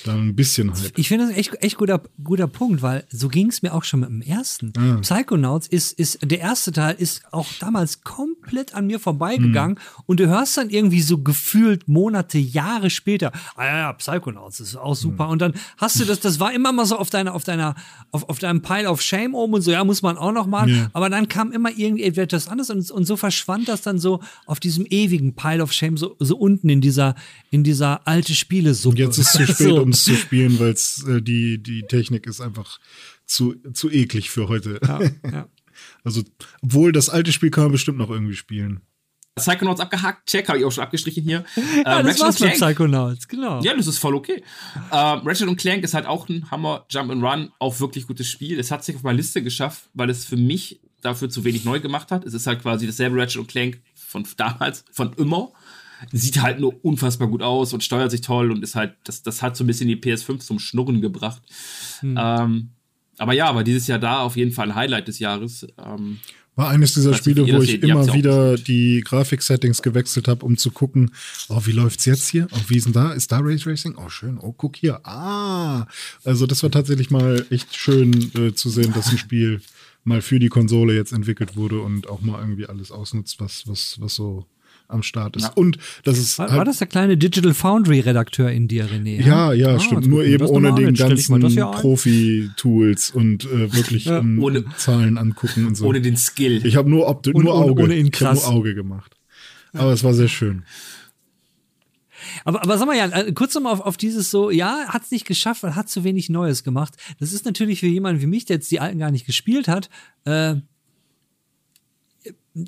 [0.05, 0.99] dann ein bisschen Hype.
[0.99, 4.01] Ich finde das echt, echt guter, guter Punkt, weil so ging es mir auch schon
[4.01, 4.73] mit dem ersten.
[4.77, 4.99] Ah.
[5.01, 10.29] Psychonauts ist, ist, der erste Teil ist auch damals komplett an mir vorbeigegangen und du
[10.29, 15.29] hörst dann irgendwie so gefühlt Monate, Jahre später, ah ja, ja, Psychonauts ist auch super.
[15.29, 17.75] Und dann hast du das, das war immer mal so auf deiner, auf deiner,
[18.11, 20.69] auf, auf deinem Pile of Shame oben und so, ja, muss man auch noch mal.
[20.69, 20.91] Ja.
[20.93, 24.61] Aber dann kam immer irgendwie etwas anderes und, und so verschwand das dann so auf
[24.61, 27.15] diesem ewigen Pile of Shame, so, so unten in dieser,
[27.51, 28.97] in dieser alte Spielesuppe.
[28.97, 29.83] Jetzt ist es zu spät, So.
[29.83, 32.79] um es zu spielen, weil äh, die, die Technik ist einfach
[33.27, 34.81] zu, zu eklig für heute.
[34.87, 35.49] ja.
[36.05, 36.23] Also,
[36.63, 38.83] obwohl das alte Spiel kann man bestimmt noch irgendwie spielen.
[39.37, 41.45] Psychonauts abgehakt, check, habe ich auch schon abgestrichen hier.
[41.85, 43.63] Ja, Ähm, das war's und mit Psychonauts, genau.
[43.63, 44.45] Ja, das ist voll okay.
[44.93, 48.29] Ähm, Ratchet und Clank ist halt auch ein Hammer Jump and Run, auch wirklich gutes
[48.29, 48.61] Spiel.
[48.61, 51.81] Es hat sich auf meine Liste geschafft, weil es für mich dafür zu wenig neu
[51.81, 52.25] gemacht hat.
[52.27, 55.51] Es ist halt quasi dasselbe Ratchet und Clank von damals, von immer.
[56.11, 59.43] Sieht halt nur unfassbar gut aus und steuert sich toll und ist halt, das, das
[59.43, 61.43] hat so ein bisschen die PS5 zum Schnurren gebracht.
[62.01, 62.19] Hm.
[62.21, 62.71] Ähm,
[63.19, 65.67] aber ja, aber dieses Jahr da auf jeden Fall ein Highlight des Jahres.
[65.79, 66.19] Ähm,
[66.57, 71.13] War eines dieser Spiele, wo ich immer wieder die Grafik-Settings gewechselt habe, um zu gucken,
[71.49, 72.49] oh, wie läuft's jetzt hier?
[72.51, 73.13] Oh, wie ist denn da?
[73.13, 73.97] Ist da Race Racing?
[73.97, 74.39] Oh, schön.
[74.39, 75.07] Oh, guck hier.
[75.07, 75.87] Ah.
[76.25, 79.61] Also, das war tatsächlich mal echt schön äh, zu sehen, dass ein Spiel
[80.05, 84.01] mal für die Konsole jetzt entwickelt wurde und auch mal irgendwie alles ausnutzt, was, was,
[84.01, 84.47] was so
[84.93, 85.43] am Start ist.
[85.45, 85.53] Ja.
[85.55, 89.23] Und das ist War, halt, war das der kleine Digital Foundry-Redakteur in dir, René?
[89.25, 90.07] Ja, ja, Ah, stimmt.
[90.07, 91.41] Nur eben ohne den ganzen.
[91.73, 95.87] Profi-Tools und äh, wirklich ähm, Ohne- Zahlen angucken und so.
[95.87, 96.65] ohne den Skill.
[96.65, 97.83] ich habe nur, Opti Und nur ohne- Auge.
[97.85, 99.15] ohne ihn ich nur Auge gemacht.
[99.73, 100.65] Aber es war sehr schön.
[102.45, 105.27] Aber, aber sag mal, Jan, äh, kurz nochmal auf, auf dieses so, ja, hat's nicht
[105.27, 106.95] geschafft, weil hat zu wenig Neues gemacht.
[107.19, 109.91] Das ist natürlich für jemanden wie mich, der jetzt die alten gar nicht gespielt hat,
[110.25, 110.57] äh,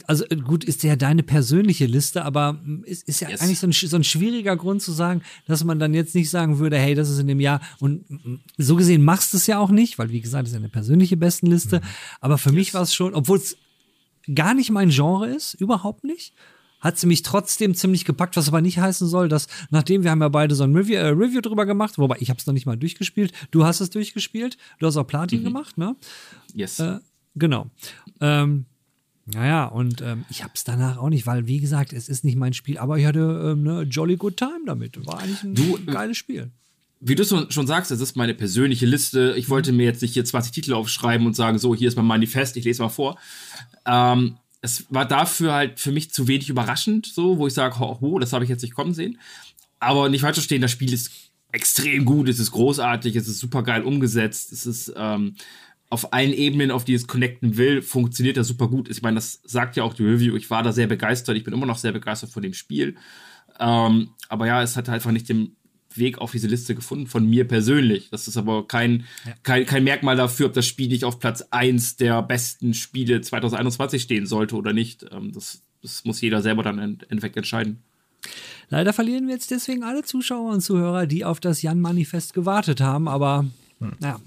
[0.06, 3.40] also äh, gut, ist ja deine persönliche Liste, aber mm, ist, ist ja Yes.
[3.40, 6.58] eigentlich so ein, so ein schwieriger Grund zu sagen, dass man dann jetzt nicht sagen
[6.58, 7.60] würde, hey, das ist in dem Jahr.
[7.80, 10.58] Und mm, so gesehen machst du es ja auch nicht, weil wie gesagt, ist ja
[10.58, 11.80] eine persönliche Bestenliste.
[12.20, 13.56] Aber für mich war es schon, obwohl es
[14.34, 16.32] gar nicht mein Genre ist, überhaupt nicht,
[16.80, 20.20] hat sie mich trotzdem ziemlich gepackt, was aber nicht heißen soll, dass nachdem wir haben
[20.20, 22.66] ja beide so ein Review, äh, Review drüber gemacht, wobei ich habe es noch nicht
[22.66, 25.96] mal durchgespielt, du hast es durchgespielt, du hast auch Platin gemacht, ne?
[26.54, 26.80] yes.
[26.80, 27.00] Äh,
[27.34, 27.70] genau.
[28.20, 28.66] Ähm,
[29.26, 32.36] naja, und ähm, ich habe es danach auch nicht, weil wie gesagt, es ist nicht
[32.36, 35.04] mein Spiel, aber ich hatte ähm, ne, jolly good time damit.
[35.06, 36.50] War eigentlich ein Du, äh, geiles Spiel.
[37.00, 39.34] wie du schon sagst, das ist meine persönliche Liste.
[39.36, 42.06] Ich wollte mir jetzt nicht hier 20 Titel aufschreiben und sagen, so, hier ist mein
[42.06, 43.18] Manifest, ich lese mal vor.
[43.86, 47.98] Ähm, es war dafür halt für mich zu wenig überraschend, so, wo ich sage, ho,
[48.00, 49.18] ho das habe ich jetzt nicht kommen sehen.
[49.80, 51.10] Aber nicht falsch verstehen, das Spiel ist
[51.52, 55.36] extrem gut, es ist großartig, es ist super geil umgesetzt, es ist ähm,
[55.94, 58.90] auf allen Ebenen, auf die es connecten will, funktioniert das super gut.
[58.90, 60.34] Ich meine, das sagt ja auch die Review.
[60.34, 62.96] Ich war da sehr begeistert, ich bin immer noch sehr begeistert von dem Spiel.
[63.60, 65.54] Ähm, aber ja, es hat einfach nicht den
[65.94, 68.10] Weg auf diese Liste gefunden von mir persönlich.
[68.10, 69.34] Das ist aber kein, ja.
[69.44, 74.02] kein, kein Merkmal dafür, ob das Spiel nicht auf Platz 1 der besten Spiele 2021
[74.02, 75.06] stehen sollte oder nicht.
[75.12, 77.78] Ähm, das, das muss jeder selber dann im Endeffekt entscheiden.
[78.68, 83.06] Leider verlieren wir jetzt deswegen alle Zuschauer und Zuhörer, die auf das Jan-Manifest gewartet haben,
[83.06, 83.46] aber
[83.78, 83.92] hm.
[84.02, 84.20] ja.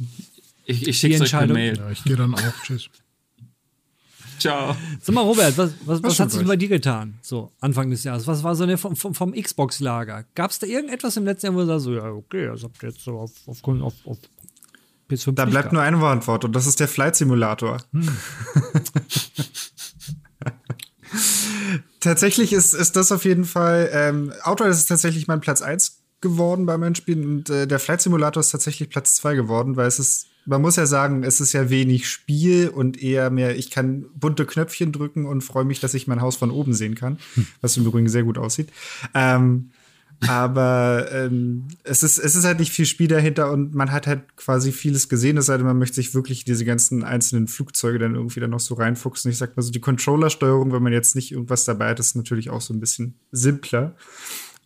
[0.70, 1.78] Ich, ich schicke euch eine Mail.
[1.78, 2.64] Ja, ich gehe dann auch.
[2.64, 2.90] Tschüss.
[4.40, 4.76] Ciao.
[5.02, 7.18] Sag mal, Robert, was, was, was hat sich bei dir getan?
[7.22, 8.28] So, Anfang des Jahres.
[8.28, 10.26] Was war so eine vom, vom, vom Xbox-Lager?
[10.36, 12.84] Gab es da irgendetwas im letzten Jahr, wo du sagst, so, ja, okay, das habt
[12.84, 14.18] ihr jetzt so auf, auf, auf, auf
[15.10, 17.82] PS5 Da bleibt nur eine Antwort und das ist der Flight Simulator.
[17.94, 18.10] Hm.
[22.00, 26.66] tatsächlich ist, ist das auf jeden Fall, ähm, Outdoor ist tatsächlich mein Platz 1 geworden
[26.66, 30.00] bei meinen Spielen und äh, der Flight Simulator ist tatsächlich Platz 2 geworden, weil es
[30.00, 34.06] ist, man muss ja sagen, es ist ja wenig Spiel und eher mehr, ich kann
[34.16, 37.20] bunte Knöpfchen drücken und freue mich, dass ich mein Haus von oben sehen kann,
[37.62, 38.70] was im Übrigen sehr gut aussieht.
[39.14, 39.72] Ähm,
[40.26, 44.36] aber ähm, es, ist, es ist halt nicht viel Spiel dahinter und man hat halt
[44.36, 48.16] quasi vieles gesehen, es sei denn, man möchte sich wirklich diese ganzen einzelnen Flugzeuge dann
[48.16, 49.30] irgendwie dann noch so reinfuchsen.
[49.30, 52.50] Ich sag mal so, die Controllersteuerung, wenn man jetzt nicht irgendwas dabei hat, ist natürlich
[52.50, 53.96] auch so ein bisschen simpler.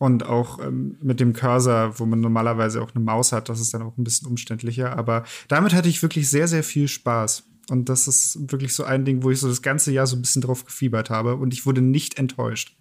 [0.02, 3.72] Und auch ähm, mit dem Cursor, wo man normalerweise auch eine Maus hat, das ist
[3.76, 4.98] dann auch ein bisschen umständlicher.
[4.98, 7.44] Aber damit hatte ich wirklich sehr, sehr viel Spaß.
[7.70, 10.22] Und das ist wirklich so ein Ding, wo ich so das ganze Jahr so ein
[10.24, 11.36] bisschen drauf gefiebert habe.
[11.36, 12.76] Und ich wurde nicht enttäuscht.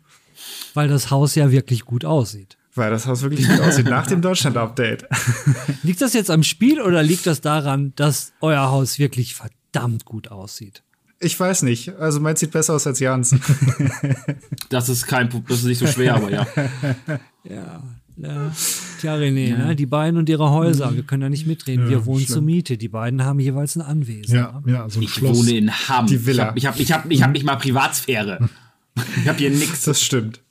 [0.73, 2.57] Weil das Haus ja wirklich gut aussieht.
[2.75, 5.05] Weil das Haus wirklich gut aussieht nach dem Deutschland-Update.
[5.83, 10.29] liegt das jetzt am Spiel oder liegt das daran, dass euer Haus wirklich verdammt gut
[10.29, 10.83] aussieht?
[11.23, 11.95] Ich weiß nicht.
[11.97, 13.35] Also mein sieht besser aus als Jans.
[14.71, 16.47] das ist kein, das ist nicht so schwer, aber ja.
[17.45, 17.83] Ja.
[18.17, 18.53] Ja.
[19.01, 19.57] Tja, René, ja.
[19.57, 19.77] Ne?
[19.77, 21.85] die beiden und ihre Häuser, wir können da nicht mitreden.
[21.85, 22.35] Ja, wir wohnen schlimm.
[22.35, 22.77] zur Miete.
[22.77, 24.35] Die beiden haben jeweils ein Anwesen.
[24.35, 25.39] Ja, ja, so ein ich Schloss.
[25.39, 26.07] wohne in Hamm.
[26.07, 26.53] Die Villa.
[26.55, 28.51] Ich habe ich hab, ich hab nicht mal Privatsphäre.
[29.23, 29.85] Ich habe hier nichts.
[29.85, 30.41] Das stimmt.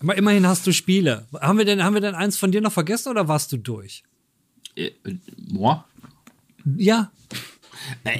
[0.00, 1.26] Aber immerhin hast du Spiele.
[1.38, 4.04] Haben wir denn, haben wir denn eins von dir noch vergessen oder warst du durch?
[4.74, 4.90] Äh,
[5.50, 5.76] moi?
[6.76, 7.10] Ja.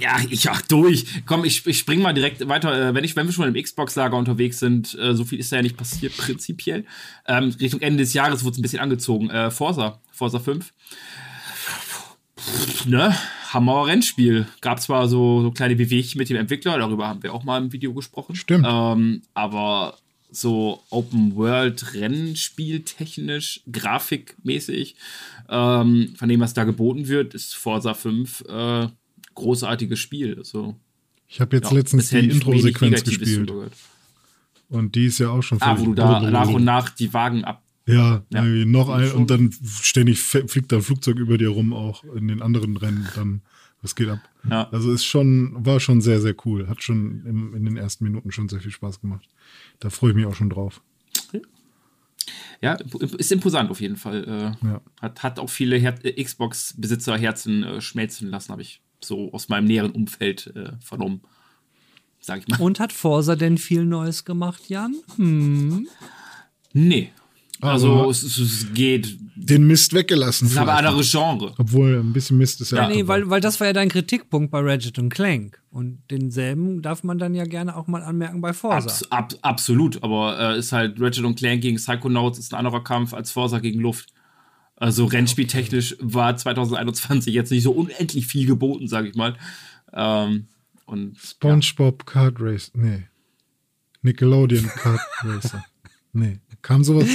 [0.00, 1.04] Ja, ich ach durch.
[1.26, 2.90] Komm, ich, ich spring mal direkt weiter.
[2.90, 5.56] Äh, wenn, ich, wenn wir schon im Xbox-Lager unterwegs sind, äh, so viel ist da
[5.56, 6.84] ja nicht passiert, prinzipiell.
[7.26, 9.30] Ähm, Richtung Ende des Jahres wurde es ein bisschen angezogen.
[9.30, 10.72] Äh, Forza, Forza 5.
[12.86, 13.14] Ne?
[13.52, 14.46] Hammer Rennspiel.
[14.60, 17.72] Gab zwar so, so kleine Bewegchen mit dem Entwickler, darüber haben wir auch mal im
[17.72, 18.34] Video gesprochen.
[18.34, 18.66] Stimmt.
[18.68, 19.96] Ähm, aber
[20.30, 24.96] so Open World Rennspiel technisch, grafikmäßig,
[25.48, 28.88] ähm, von dem, was da geboten wird, ist Forza 5 äh,
[29.38, 30.36] großartiges Spiel.
[30.36, 30.76] Also,
[31.28, 33.52] ich habe jetzt ja, letztens die Intro-Sequenz gespielt.
[34.68, 37.44] Und die ist ja auch schon Ah, wo du da nach und nach die Wagen
[37.44, 37.62] ab.
[37.86, 42.04] Ja, ja noch ein und dann ständig fliegt da ein Flugzeug über dir rum, auch
[42.04, 43.08] in den anderen Rennen.
[43.14, 43.40] Dann,
[43.80, 44.20] was geht ab?
[44.50, 44.68] Ja.
[44.70, 46.68] Also ist schon, war schon sehr, sehr cool.
[46.68, 49.26] Hat schon im, in den ersten Minuten schon sehr viel Spaß gemacht.
[49.80, 50.82] Da freue ich mich auch schon drauf.
[52.60, 52.74] Ja,
[53.16, 54.24] ist imposant auf jeden Fall.
[54.24, 54.80] Äh, ja.
[55.00, 59.90] hat, hat auch viele Xbox-Besitzer Herzen äh, schmelzen lassen, habe ich so aus meinem näheren
[59.90, 61.22] Umfeld äh, vernommen.
[62.20, 62.60] Sag ich mal.
[62.60, 64.96] Und hat Forsa denn viel Neues gemacht, Jan?
[65.16, 65.88] Hm.
[66.72, 67.12] Nee.
[67.60, 69.18] Also, also es, es, geht.
[69.34, 70.44] Den Mist weggelassen.
[70.44, 71.54] Das ist aber andere Genre.
[71.58, 72.82] Obwohl ein bisschen Mist ist ja.
[72.82, 75.60] ja nee, weil, weil das war ja dein Kritikpunkt bei Ratchet und Clank.
[75.70, 78.76] Und denselben darf man dann ja gerne auch mal anmerken bei Forsa.
[78.76, 82.84] Abs ab, absolut, aber äh, ist halt Ratchet und Clank gegen Psychonauts ist ein anderer
[82.84, 84.12] Kampf als Forsa gegen Luft.
[84.80, 89.36] Also Rennspieltechnisch war 2021 jetzt nicht so unendlich viel geboten, sag ich mal.
[89.92, 90.46] Ähm,
[90.86, 92.12] und, SpongeBob ja.
[92.12, 93.04] Kart Race, nee.
[94.02, 95.64] Nickelodeon Kart Racer.
[96.12, 96.38] Nee.
[96.62, 97.06] Kam sowas?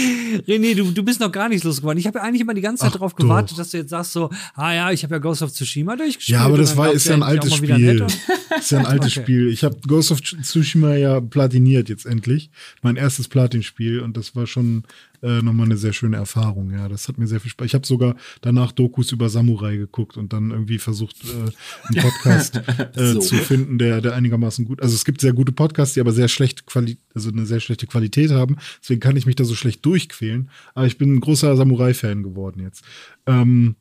[0.48, 2.00] René, du, du bist noch gar nicht losgeworden.
[2.00, 3.58] Ich habe ja eigentlich immer die ganze Zeit darauf gewartet, doch.
[3.58, 6.40] dass du jetzt sagst so, ah ja, ich habe ja Ghost of Tsushima durchgespielt.
[6.40, 8.06] Ja, aber das war ist ja ein altes Spiel.
[8.58, 9.22] ist ja ein altes okay.
[9.22, 9.50] Spiel.
[9.50, 12.52] Ich habe Ghost of Tsushima ja platiniert jetzt endlich.
[12.82, 14.84] Mein erstes Platinspiel und das war schon
[15.24, 16.72] äh, nochmal eine sehr schöne Erfahrung.
[16.72, 17.66] Ja, das hat mir sehr viel Spaß.
[17.66, 21.52] Ich habe sogar danach Dokus über Samurai geguckt und dann irgendwie versucht, äh,
[21.88, 22.62] einen Podcast
[22.96, 23.20] äh, so.
[23.20, 24.82] zu finden, der, der einigermaßen gut.
[24.82, 27.88] Also es gibt sehr gute Podcasts, die aber sehr schlecht Quali also eine sehr schlechte
[27.88, 28.58] Qualität haben.
[28.82, 30.50] Deswegen kann ich mich da so schlecht durchquälen.
[30.74, 32.84] Aber ich bin ein großer Samurai-Fan geworden jetzt.
[33.26, 33.76] Ähm,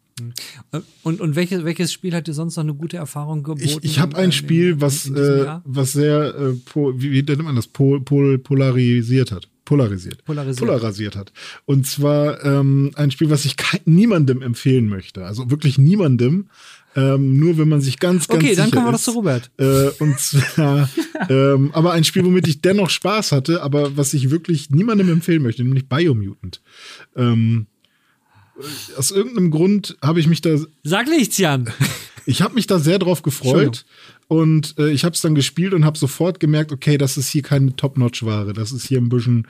[1.02, 3.64] und, und welches, welches Spiel hat dir sonst noch eine gute Erfahrung geboten?
[3.64, 7.66] Ich, ich habe ein Spiel, was, äh, was sehr, äh, wie, wie nennt man das,
[7.66, 9.48] pol, pol, polarisiert hat.
[9.64, 10.24] Polarisiert.
[10.24, 10.58] Polarisiert.
[10.58, 11.32] Polarisiert hat.
[11.66, 15.24] Und zwar ähm, ein Spiel, was ich niemandem empfehlen möchte.
[15.24, 16.48] Also wirklich niemandem.
[16.94, 19.50] Ähm, nur wenn man sich ganz, ganz Okay, dann kommen wir doch zu Robert.
[19.56, 20.90] Äh, und zwar,
[21.30, 25.42] ähm, aber ein Spiel, womit ich dennoch Spaß hatte, aber was ich wirklich niemandem empfehlen
[25.42, 26.60] möchte, nämlich Biomutant.
[27.16, 27.66] Ähm,
[28.98, 31.72] aus irgendeinem Grund habe ich mich da Sag nichts, Jan.
[32.26, 33.86] ich habe mich da sehr drauf gefreut
[34.28, 37.42] und äh, ich habe es dann gespielt und habe sofort gemerkt, okay, das ist hier
[37.42, 38.52] keine Top-Notch-Ware.
[38.52, 39.46] Das ist hier ein bisschen,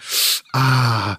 [0.52, 1.16] ah,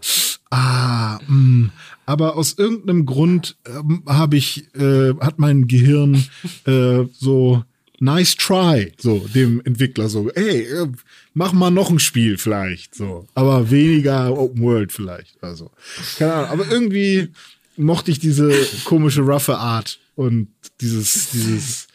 [0.50, 1.70] ah, mh.
[2.06, 6.26] Aber aus irgendeinem Grund ähm, habe ich, äh, hat mein Gehirn
[6.66, 7.64] äh, so
[8.00, 10.88] nice try, so dem Entwickler so, ey, äh,
[11.34, 15.72] mach mal noch ein Spiel vielleicht, so, aber weniger Open World vielleicht, also
[16.18, 17.30] keine Ahnung, aber irgendwie
[17.78, 18.52] mochte ich diese
[18.84, 20.50] komische roughe Art und
[20.82, 21.88] dieses dieses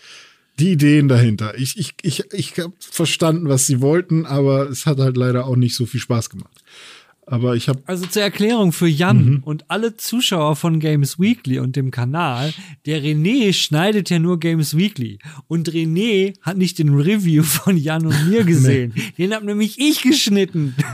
[0.59, 1.59] die Ideen dahinter.
[1.59, 5.57] Ich ich ich ich habe verstanden, was sie wollten, aber es hat halt leider auch
[5.57, 6.63] nicht so viel Spaß gemacht.
[7.31, 9.39] Aber ich habe Also zur Erklärung für Jan Mhm.
[9.43, 12.55] und alle Zuschauer von Games Weekly und dem Kanal,
[12.87, 18.07] der René schneidet ja nur Games Weekly und René hat nicht den Review von Jan
[18.07, 18.95] und mir gesehen.
[19.19, 20.75] Den hab nämlich ich geschnitten.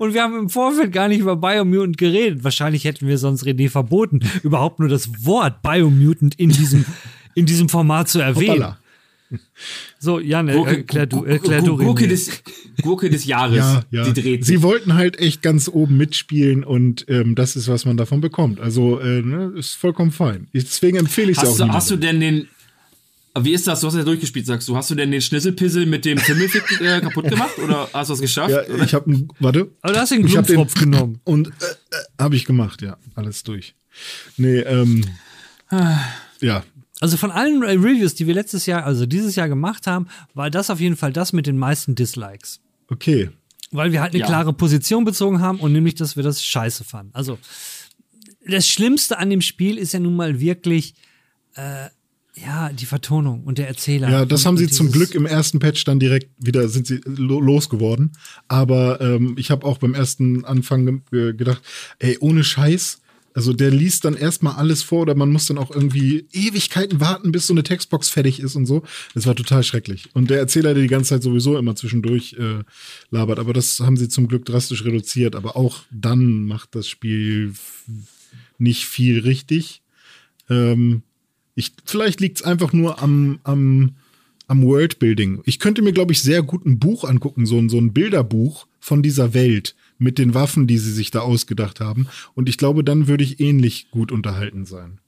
[0.00, 2.42] Und wir haben im Vorfeld gar nicht über Biomutant geredet.
[2.42, 6.84] Wahrscheinlich hätten wir sonst René verboten, überhaupt nur das Wort Biomutant in diesem,
[7.36, 8.50] in diesem Format zu erwähnen.
[8.64, 8.78] Hoppala.
[9.98, 12.42] So, Jan, Gurke, erklär du, erklär du Gurke des,
[12.82, 13.56] Gurke des Jahres.
[13.58, 14.04] Ja, ja.
[14.04, 14.56] Die dreht sich.
[14.56, 18.60] Sie wollten halt echt ganz oben mitspielen und ähm, das ist, was man davon bekommt.
[18.60, 20.48] Also äh, ne, ist vollkommen fein.
[20.52, 22.48] Deswegen empfehle ich es auch Hast du, hast du denn den.
[23.38, 23.80] Wie ist das?
[23.80, 24.76] Du hast ja durchgespielt, sagst du.
[24.76, 27.56] Hast du denn den Schnitzelpizzle mit dem Pimmelfick äh, kaputt gemacht?
[27.62, 28.50] Oder hast du es geschafft?
[28.50, 28.84] Ja, oder?
[28.84, 29.70] ich habe warte.
[29.82, 31.20] Aber du hast den Ich hab den- Glumpfropf genommen.
[31.24, 33.74] Und äh, äh, habe ich gemacht, ja, alles durch.
[34.36, 35.04] Nee, ähm,
[36.40, 36.64] ja,
[37.00, 40.68] Also von allen Reviews, die wir letztes Jahr, also dieses Jahr gemacht haben, war das
[40.70, 42.60] auf jeden Fall das mit den meisten Dislikes.
[42.88, 43.30] okay.
[43.72, 44.26] Weil wir halt eine Ja.
[44.26, 47.12] klare Position bezogen haben und nämlich, dass wir das scheiße fanden.
[47.14, 47.38] Also
[48.44, 50.94] das Schlimmste an dem Spiel ist ja nun mal wirklich
[51.54, 51.86] äh,
[52.34, 54.10] ja die Vertonung und der Erzähler.
[54.10, 57.40] Ja, das haben sie zum Glück im ersten Patch dann direkt wieder sind sie lo
[57.40, 58.10] losgeworden.
[58.48, 61.62] Aber ähm, ich habe auch beim ersten Anfang ge gedacht,
[62.00, 63.00] ey, ohne Scheiß.
[63.34, 67.30] Also der liest dann erstmal alles vor oder man muss dann auch irgendwie Ewigkeiten warten,
[67.30, 68.82] bis so eine Textbox fertig ist und so.
[69.14, 70.08] Das war total schrecklich.
[70.14, 72.64] Und der Erzähler, der die ganze Zeit sowieso immer zwischendurch äh,
[73.10, 73.38] labert.
[73.38, 75.36] Aber das haben sie zum Glück drastisch reduziert.
[75.36, 77.52] Aber auch dann macht das Spiel
[78.58, 79.82] nicht viel richtig.
[80.48, 81.02] Ähm,
[81.54, 83.96] ich, vielleicht liegt es einfach nur am, am,
[84.48, 85.42] am Worldbuilding.
[85.44, 89.02] Ich könnte mir, glaube ich, sehr gut ein Buch angucken, so so ein Bilderbuch von
[89.02, 92.08] dieser Welt mit den Waffen, die sie sich da ausgedacht haben.
[92.34, 94.98] Und ich glaube, dann würde ich ähnlich gut unterhalten sein.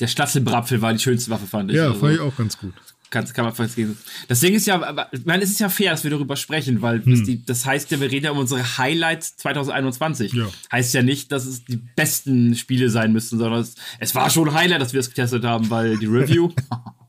[0.00, 1.76] Der Stadzelbrapfel war die schönste Waffe, fand ich.
[1.76, 2.74] Ja, Also, fand ich auch ganz gut.
[3.08, 3.96] Kann, kann man verstehen.
[4.28, 6.80] Das Ding ist ja, aber, ich meine, es ist ja fair, dass wir darüber sprechen,
[6.80, 10.32] weil das, die, das heißt ja, wir reden ja um unsere Highlights 2021.
[10.32, 10.48] Ja.
[10.70, 14.48] Heißt ja nicht, dass es die besten Spiele sein müssten, sondern es, es war schon
[14.48, 16.50] ein Highlight, dass wir das getestet haben, weil die Review.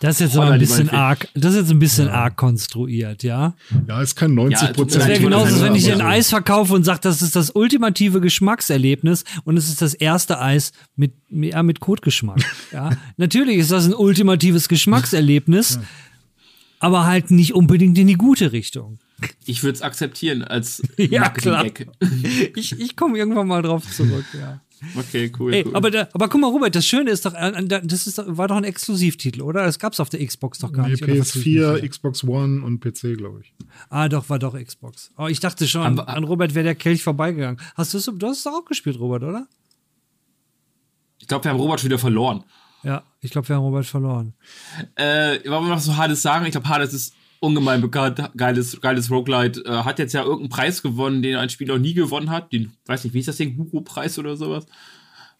[0.00, 3.22] Das ist jetzt Holla, aber ein bisschen arg, das ist jetzt ein bisschen arg konstruiert,
[3.24, 3.54] ja.
[3.88, 5.08] Ja, ist kein 90 Ja, tut mir Das Prozent.
[5.08, 6.00] wäre genauso, wenn ich ein.
[6.00, 10.70] Eis verkaufe und sage, das ist das ultimative Geschmackserlebnis und es ist das erste Eis
[10.94, 12.38] mit, ja, mit Kotgeschmack.
[12.72, 15.80] Ja, natürlich ist das ein ultimatives Geschmackserlebnis,
[16.78, 18.98] aber halt nicht unbedingt in die gute Richtung.
[19.44, 21.66] Ich würde es akzeptieren als Ja, klar.
[22.54, 24.60] Ich, ich komme irgendwann mal drauf zurück, ja.
[24.96, 25.52] Okay, cool.
[25.54, 25.76] Ey, cool.
[25.76, 28.56] aber, da, aber guck mal, Robert, das Schöne ist doch, äh, das ist, war doch
[28.56, 29.64] ein Exklusivtitel, oder?
[29.64, 31.02] Das gab's auf der Xbox doch gar Nee, nicht.
[31.02, 31.88] oder vertue ich mich PS4, hier?
[31.88, 33.52] Xbox One und PC, glaube ich.
[33.88, 35.12] Ah, doch, war doch Xbox.
[35.18, 37.60] Oh, ich dachte schon, Aber- an Robert wäre der Kelch vorbeigegangen.
[37.74, 39.46] Hast du es, du hast es doch auch gespielt, Robert, oder?
[41.18, 42.44] ich glaube, wir haben Robert schon wieder verloren.
[42.82, 44.32] Ja, ich glaube, wir haben Robert verloren.
[44.94, 46.46] Äh, wollen wir noch so Hades sagen?
[46.46, 48.22] Ich glaube, Hades ist ungemein bekannt.
[48.36, 49.64] Geiles, geiles Roguelite.
[49.64, 52.52] Äh, hat jetzt ja irgendeinen Preis gewonnen, den ein Spieler nie gewonnen hat.
[52.52, 53.56] Den, weiß nicht, wie ist das Ding?
[53.58, 54.66] Hugo-Preis oder sowas?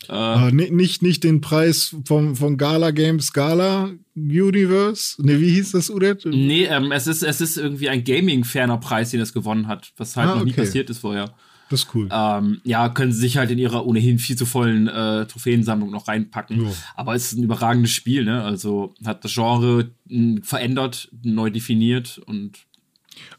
[0.08, 5.22] Äh, ni- nicht, nicht den Preis vom, von Gala Games Gala Universe.
[5.22, 6.24] Ne, wie hieß das, Udet?
[6.24, 10.16] Nee, ähm, es ist, es ist irgendwie ein Gaming-ferner Preis, den es gewonnen hat, was
[10.16, 10.62] halt Ah, noch nie okay.
[10.62, 11.34] passiert ist vorher.
[11.70, 12.08] Das ist cool.
[12.12, 16.08] Ähm, ja, können sie sich halt in ihrer ohnehin viel zu vollen äh, Trophäensammlung noch
[16.08, 16.64] reinpacken.
[16.64, 16.72] Ja.
[16.96, 18.42] Aber es ist ein überragendes Spiel, ne?
[18.42, 22.58] Also hat das Genre mh, verändert, neu definiert und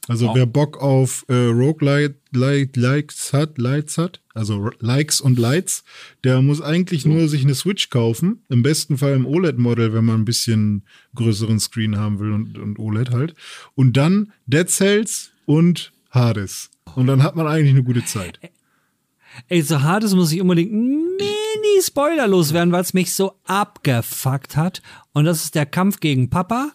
[0.07, 0.35] Also Wow.
[0.35, 5.83] wer Bock auf äh, Roguelite Likes hat, Lights hat, also Likes und Lights,
[6.23, 8.43] der muss eigentlich nur sich eine Switch kaufen.
[8.47, 10.83] Im besten Fall im OLED-Modell, wenn man ein bisschen
[11.15, 13.35] größeren Screen haben will und, und OLED halt.
[13.75, 16.69] Und dann Dead Cells und Hades.
[16.95, 18.39] Und dann hat man eigentlich eine gute Zeit.
[19.47, 24.81] Ey, so Hades muss ich unbedingt mini spoilerlos werden, weil es mich so abgefuckt hat.
[25.13, 26.71] Und das ist der Kampf gegen Papa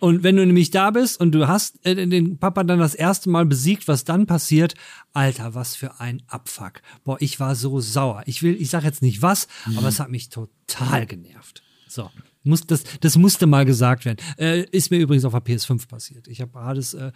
[0.00, 3.28] Und wenn du nämlich da bist und du hast äh, den Papa dann das erste
[3.30, 4.74] Mal besiegt, was dann passiert,
[5.12, 6.80] Alter, was für ein Abfuck.
[7.04, 8.22] Boah, ich war so sauer.
[8.26, 9.78] Ich will, ich sag jetzt nicht was, Mhm.
[9.78, 11.62] aber es hat mich total genervt.
[11.88, 12.10] So.
[12.48, 14.18] Muss, das, das musste mal gesagt werden.
[14.38, 16.28] Äh, ist mir übrigens auf der PS5 passiert.
[16.28, 17.12] Ich habe das äh,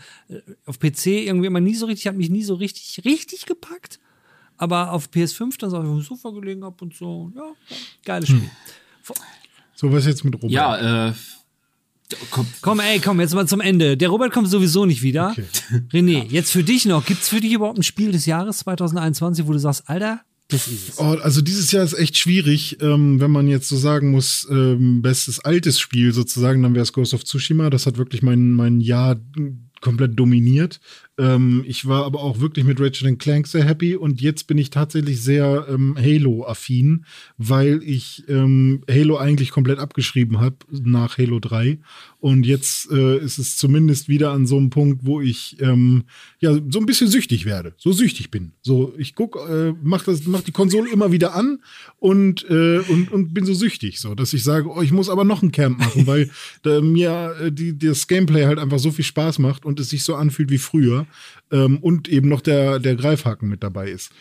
[0.66, 3.98] auf PC irgendwie immer nie so richtig, hat mich nie so richtig, richtig gepackt.
[4.58, 7.32] Aber auf PS5 dann so auf dem Sofa gelegen hab und so.
[7.34, 8.50] Ja, ja geiles Spiel.
[9.74, 10.50] So, was jetzt mit Robert?
[10.50, 11.12] Ja, äh,
[12.30, 13.96] komm, Komm, ey, komm, jetzt mal zum Ende.
[13.96, 15.30] Der Robert kommt sowieso nicht wieder.
[15.30, 15.46] Okay.
[15.92, 17.04] René, jetzt für dich noch.
[17.04, 20.88] Gibt's für dich überhaupt ein Spiel des Jahres 2021, wo du sagst, Alter, das ist
[20.90, 20.98] es?
[20.98, 25.02] Oh, also dieses Jahr ist echt schwierig, ähm, wenn man jetzt so sagen muss, ähm,
[25.02, 27.70] bestes altes Spiel sozusagen, dann wäre es Ghost of Tsushima.
[27.70, 29.20] Das hat wirklich mein, mein Jahr
[29.80, 30.80] komplett dominiert.
[31.18, 34.70] Ähm, ich war aber auch wirklich mit Ratchet Clank sehr happy und jetzt bin ich
[34.70, 37.04] tatsächlich sehr ähm, Halo-affin,
[37.36, 41.78] weil ich ähm, Halo eigentlich komplett abgeschrieben habe nach Halo 3.
[42.18, 46.04] Und jetzt äh, ist es zumindest wieder an so einem Punkt, wo ich ähm,
[46.40, 48.52] ja so ein bisschen süchtig werde, so süchtig bin.
[48.62, 51.58] So, ich guck, äh, mach mach die Konsole immer wieder an
[51.98, 55.24] und, äh, und, und bin so süchtig, so, dass ich sage, oh, ich muss aber
[55.24, 56.30] noch ein Camp machen, weil
[56.62, 60.04] da, mir äh, die, das Gameplay halt einfach so viel Spaß macht und es sich
[60.04, 61.01] so anfühlt wie früher
[61.50, 64.12] ähm, und eben noch der, der Greifhaken mit dabei ist.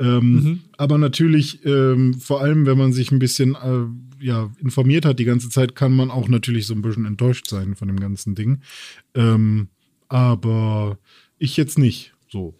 [0.00, 5.18] Ähm, Aber natürlich, ähm, vor allem, wenn man sich ein bisschen äh, ja, informiert hat
[5.18, 8.34] die ganze Zeit, kann man auch natürlich so ein bisschen enttäuscht sein von dem ganzen
[8.34, 8.60] Ding.
[9.14, 9.68] Ähm,
[10.08, 10.98] aber
[11.38, 12.54] ich jetzt nicht so.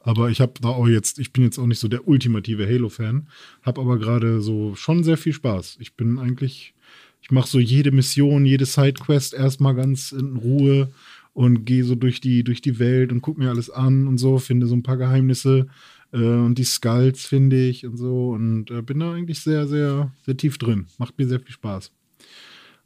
[0.00, 3.28] Aber ich habe da auch jetzt, ich bin jetzt auch nicht so der ultimative Halo-Fan,
[3.62, 5.78] habe aber gerade so schon sehr viel Spaß.
[5.80, 6.74] Ich bin eigentlich,
[7.22, 10.90] ich mache so jede Mission, jede Sidequest erstmal ganz in Ruhe
[11.34, 14.38] und gehe so durch die, durch die Welt und gucke mir alles an und so,
[14.38, 15.66] finde so ein paar Geheimnisse
[16.12, 20.12] äh, und die Skulls finde ich und so und äh, bin da eigentlich sehr, sehr,
[20.24, 20.86] sehr tief drin.
[20.98, 21.92] Macht mir sehr viel Spaß.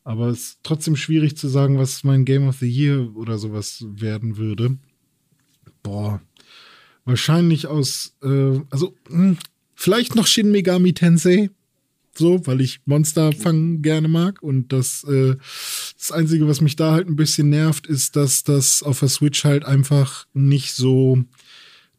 [0.02, 3.84] Aber es ist trotzdem schwierig zu sagen, was mein Game of the Year oder sowas
[3.86, 4.78] werden würde.
[5.82, 6.22] Boah,
[7.04, 9.36] wahrscheinlich aus, äh, also mh,
[9.74, 11.50] vielleicht noch Shin Megami Tensei,
[12.14, 15.36] so, weil ich Monster fangen gerne mag und das, äh,
[16.08, 19.44] das Einzige, was mich da halt ein bisschen nervt, ist, dass das auf der Switch
[19.44, 21.24] halt einfach nicht so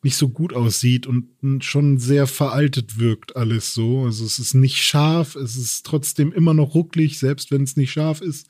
[0.01, 1.27] nicht so gut aussieht und
[1.61, 4.05] schon sehr veraltet wirkt alles so.
[4.05, 7.91] Also es ist nicht scharf, es ist trotzdem immer noch rucklig, selbst wenn es nicht
[7.91, 8.47] scharf ist.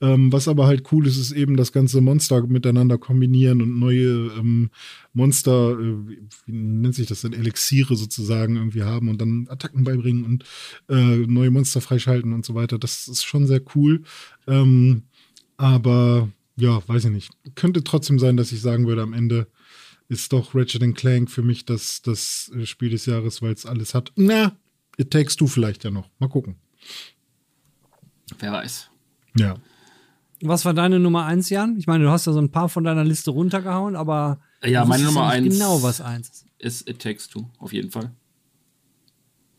[0.00, 4.32] Ähm, was aber halt cool ist, ist eben das ganze Monster miteinander kombinieren und neue
[4.38, 4.70] ähm,
[5.12, 6.16] Monster, äh,
[6.46, 10.44] wie nennt sich das denn, Elixiere sozusagen irgendwie haben und dann Attacken beibringen und
[10.88, 12.76] äh, neue Monster freischalten und so weiter.
[12.76, 14.02] Das ist schon sehr cool.
[14.48, 15.02] Ähm,
[15.56, 17.30] aber ja, weiß ich nicht.
[17.54, 19.46] Könnte trotzdem sein, dass ich sagen würde, am Ende
[20.08, 23.94] ist doch Ratchet Clank für mich das, das äh, Spiel des Jahres, weil es alles
[23.94, 24.10] hat.
[24.16, 24.52] Na,
[24.96, 26.08] It Takes Two vielleicht ja noch.
[26.18, 26.56] Mal gucken.
[28.38, 28.90] wer weiß.
[29.36, 29.56] Ja.
[30.42, 31.76] Was war deine Nummer eins, Jan?
[31.78, 35.04] Ich meine, du hast ja so ein paar von deiner Liste runtergehauen, aber Ja, meine
[35.04, 36.46] Nummer nicht eins Genau, was eins ist.
[36.58, 38.12] ist It Takes Two, auf jeden Fall.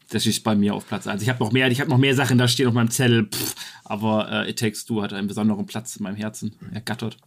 [0.09, 1.21] Das ist bei mir auf Platz 1.
[1.21, 3.55] Ich habe noch mehr, ich habe noch mehr Sachen da stehen auf meinem Zettel, pff,
[3.83, 6.55] aber äh, It Takes Two hat einen besonderen Platz in meinem Herzen.
[6.73, 7.17] ergattert.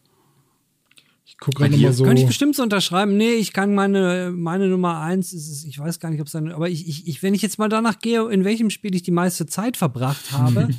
[1.25, 2.05] Ich gucke gerade mal so.
[2.05, 3.17] Könnte ich bestimmt so unterschreiben.
[3.17, 6.33] Nee, ich kann meine, meine Nummer eins, ist es, ich weiß gar nicht, ob es
[6.33, 9.03] dann, aber ich, ich, ich, wenn ich jetzt mal danach gehe, in welchem Spiel ich
[9.03, 10.69] die meiste Zeit verbracht habe.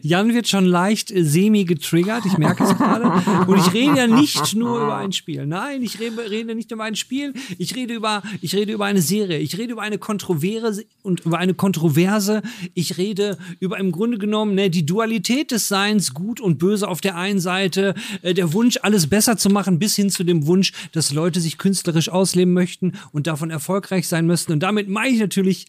[0.00, 3.12] Jan wird schon leicht äh, semi getriggert, ich merke es gerade.
[3.46, 5.46] Und ich rede ja nicht nur über ein Spiel.
[5.46, 7.34] Nein, ich rede, rede nicht über ein Spiel.
[7.58, 9.38] Ich rede über, ich rede über eine Serie.
[9.38, 12.42] Ich rede über eine Kontroverse und über eine Kontroverse.
[12.74, 17.00] Ich rede über im Grunde genommen ne, die Dualität des Seins, gut und böse auf
[17.00, 20.72] der einen Seite, äh, der Wunsch, alles besser zu machen, bis hin zu dem Wunsch,
[20.92, 24.52] dass Leute sich künstlerisch ausleben möchten und davon erfolgreich sein müssen.
[24.52, 25.66] Und damit meine ich natürlich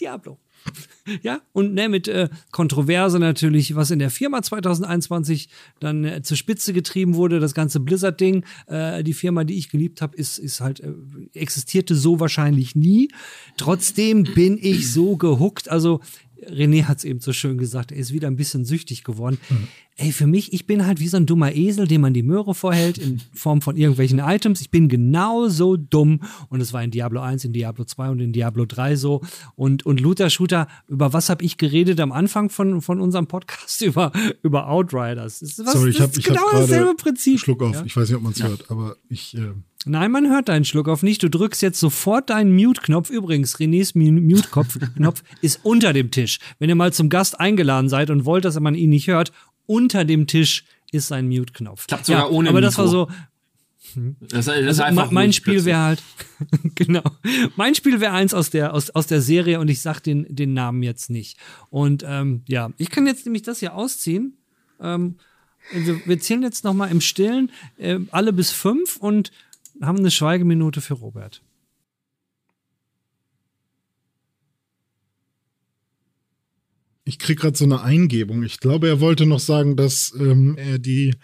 [0.00, 0.38] Diablo.
[1.22, 5.48] Ja, und ne, mit äh, Kontroverse natürlich, was in der Firma 2021
[5.78, 8.44] dann äh, zur Spitze getrieben wurde, das ganze Blizzard-Ding.
[8.66, 10.92] Äh, die Firma, die ich geliebt habe, ist, ist halt, äh,
[11.34, 13.08] existierte so wahrscheinlich nie.
[13.58, 15.70] Trotzdem bin ich so gehuckt.
[15.70, 16.00] Also,
[16.48, 19.38] René hat es eben so schön gesagt, er ist wieder ein bisschen süchtig geworden.
[19.96, 22.52] Ey, für mich, ich bin halt wie so ein dummer Esel, dem man die Möhre
[22.54, 24.60] vorhält in Form von irgendwelchen Items.
[24.60, 28.32] Ich bin genauso dumm und es war in Diablo 1, in Diablo 2 und in
[28.32, 29.20] Diablo 3 so.
[29.54, 33.82] Und, und Looter Shooter, über was habe ich geredet am Anfang von, von unserem Podcast?
[33.82, 34.10] Über,
[34.42, 35.38] über Outriders.
[35.40, 37.38] Das ist, was, Sorry, ich das habe genau hab dasselbe Prinzip.
[37.38, 37.74] Schluck auf.
[37.76, 37.82] Ja?
[37.84, 39.36] Ich weiß nicht, ob man es hört, aber ich.
[39.36, 39.52] Äh,
[39.86, 41.22] Nein, man hört deinen Schluck auf nicht.
[41.22, 43.10] Du drückst jetzt sofort deinen Mute-Knopf.
[43.10, 46.38] Übrigens, Renés Mu- Mute-Knopf ist unter dem Tisch.
[46.58, 49.30] Wenn ihr mal zum Gast eingeladen seid und wollt, dass man ihn nicht hört,
[49.66, 51.86] unter dem Tisch ist sein Mute-Knopf.
[51.86, 53.08] Klappt sogar ohne Aber das war Mikro.
[53.08, 53.12] so,
[54.20, 56.02] Das, das ist also mein ruhig Spiel wäre halt,
[56.74, 57.02] genau,
[57.56, 60.54] mein Spiel wäre eins aus der, aus, aus der Serie und ich sag den, den
[60.54, 61.38] Namen jetzt nicht.
[61.70, 64.36] Und ähm, ja, ich kann jetzt nämlich das hier ausziehen.
[64.80, 65.16] Ähm,
[65.72, 69.32] wir, wir zählen jetzt noch mal im Stillen äh, alle bis fünf und
[69.80, 71.42] haben eine Schweigeminute für Robert.
[77.06, 78.42] Ich krieg gerade so eine Eingebung.
[78.44, 81.14] Ich glaube, er wollte noch sagen, dass ähm, er die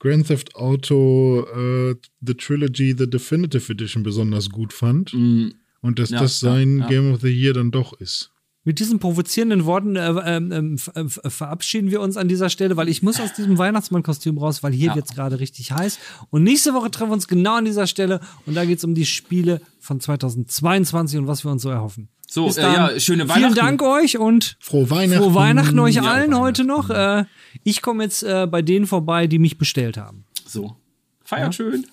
[0.00, 5.14] Grand Theft Auto äh, The Trilogy The Definitive Edition besonders gut fand.
[5.14, 6.88] Mm, Und dass Ja, das ja, sein ja.
[6.88, 8.32] Game of the Year dann doch ist.
[8.64, 12.76] Mit diesen provozierenden Worten äh, ähm, ähm, äh, f- verabschieden wir uns an dieser Stelle,
[12.76, 14.94] weil ich muss aus diesem Weihnachtsmann-Kostüm raus, weil hier Ja.
[14.96, 15.98] wird's gerade richtig heiß.
[16.30, 19.06] Und nächste Woche treffen wir uns genau an dieser Stelle und da geht's um die
[19.06, 22.08] Spiele von 2022 und was wir uns so erhoffen.
[22.30, 23.54] So, Bis äh, ja, schöne Vielen Weihnachten.
[23.54, 25.22] Dank euch und Frohe Weihnachten.
[25.22, 26.42] frohe Weihnachten euch Ja, allen Weihnachten.
[26.42, 26.90] heute noch.
[26.90, 27.24] Äh,
[27.64, 30.24] ich komme jetzt äh, bei denen vorbei, die mich bestellt haben.
[30.46, 30.76] So.
[31.24, 31.86] Feiert schön.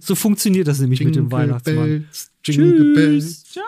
[0.00, 1.86] So funktioniert das nämlich mit dem Jingle Weihnachtsmann.
[1.86, 3.44] Bells, Jingle Bells.
[3.44, 3.52] Tschüss.
[3.52, 3.64] Ciao.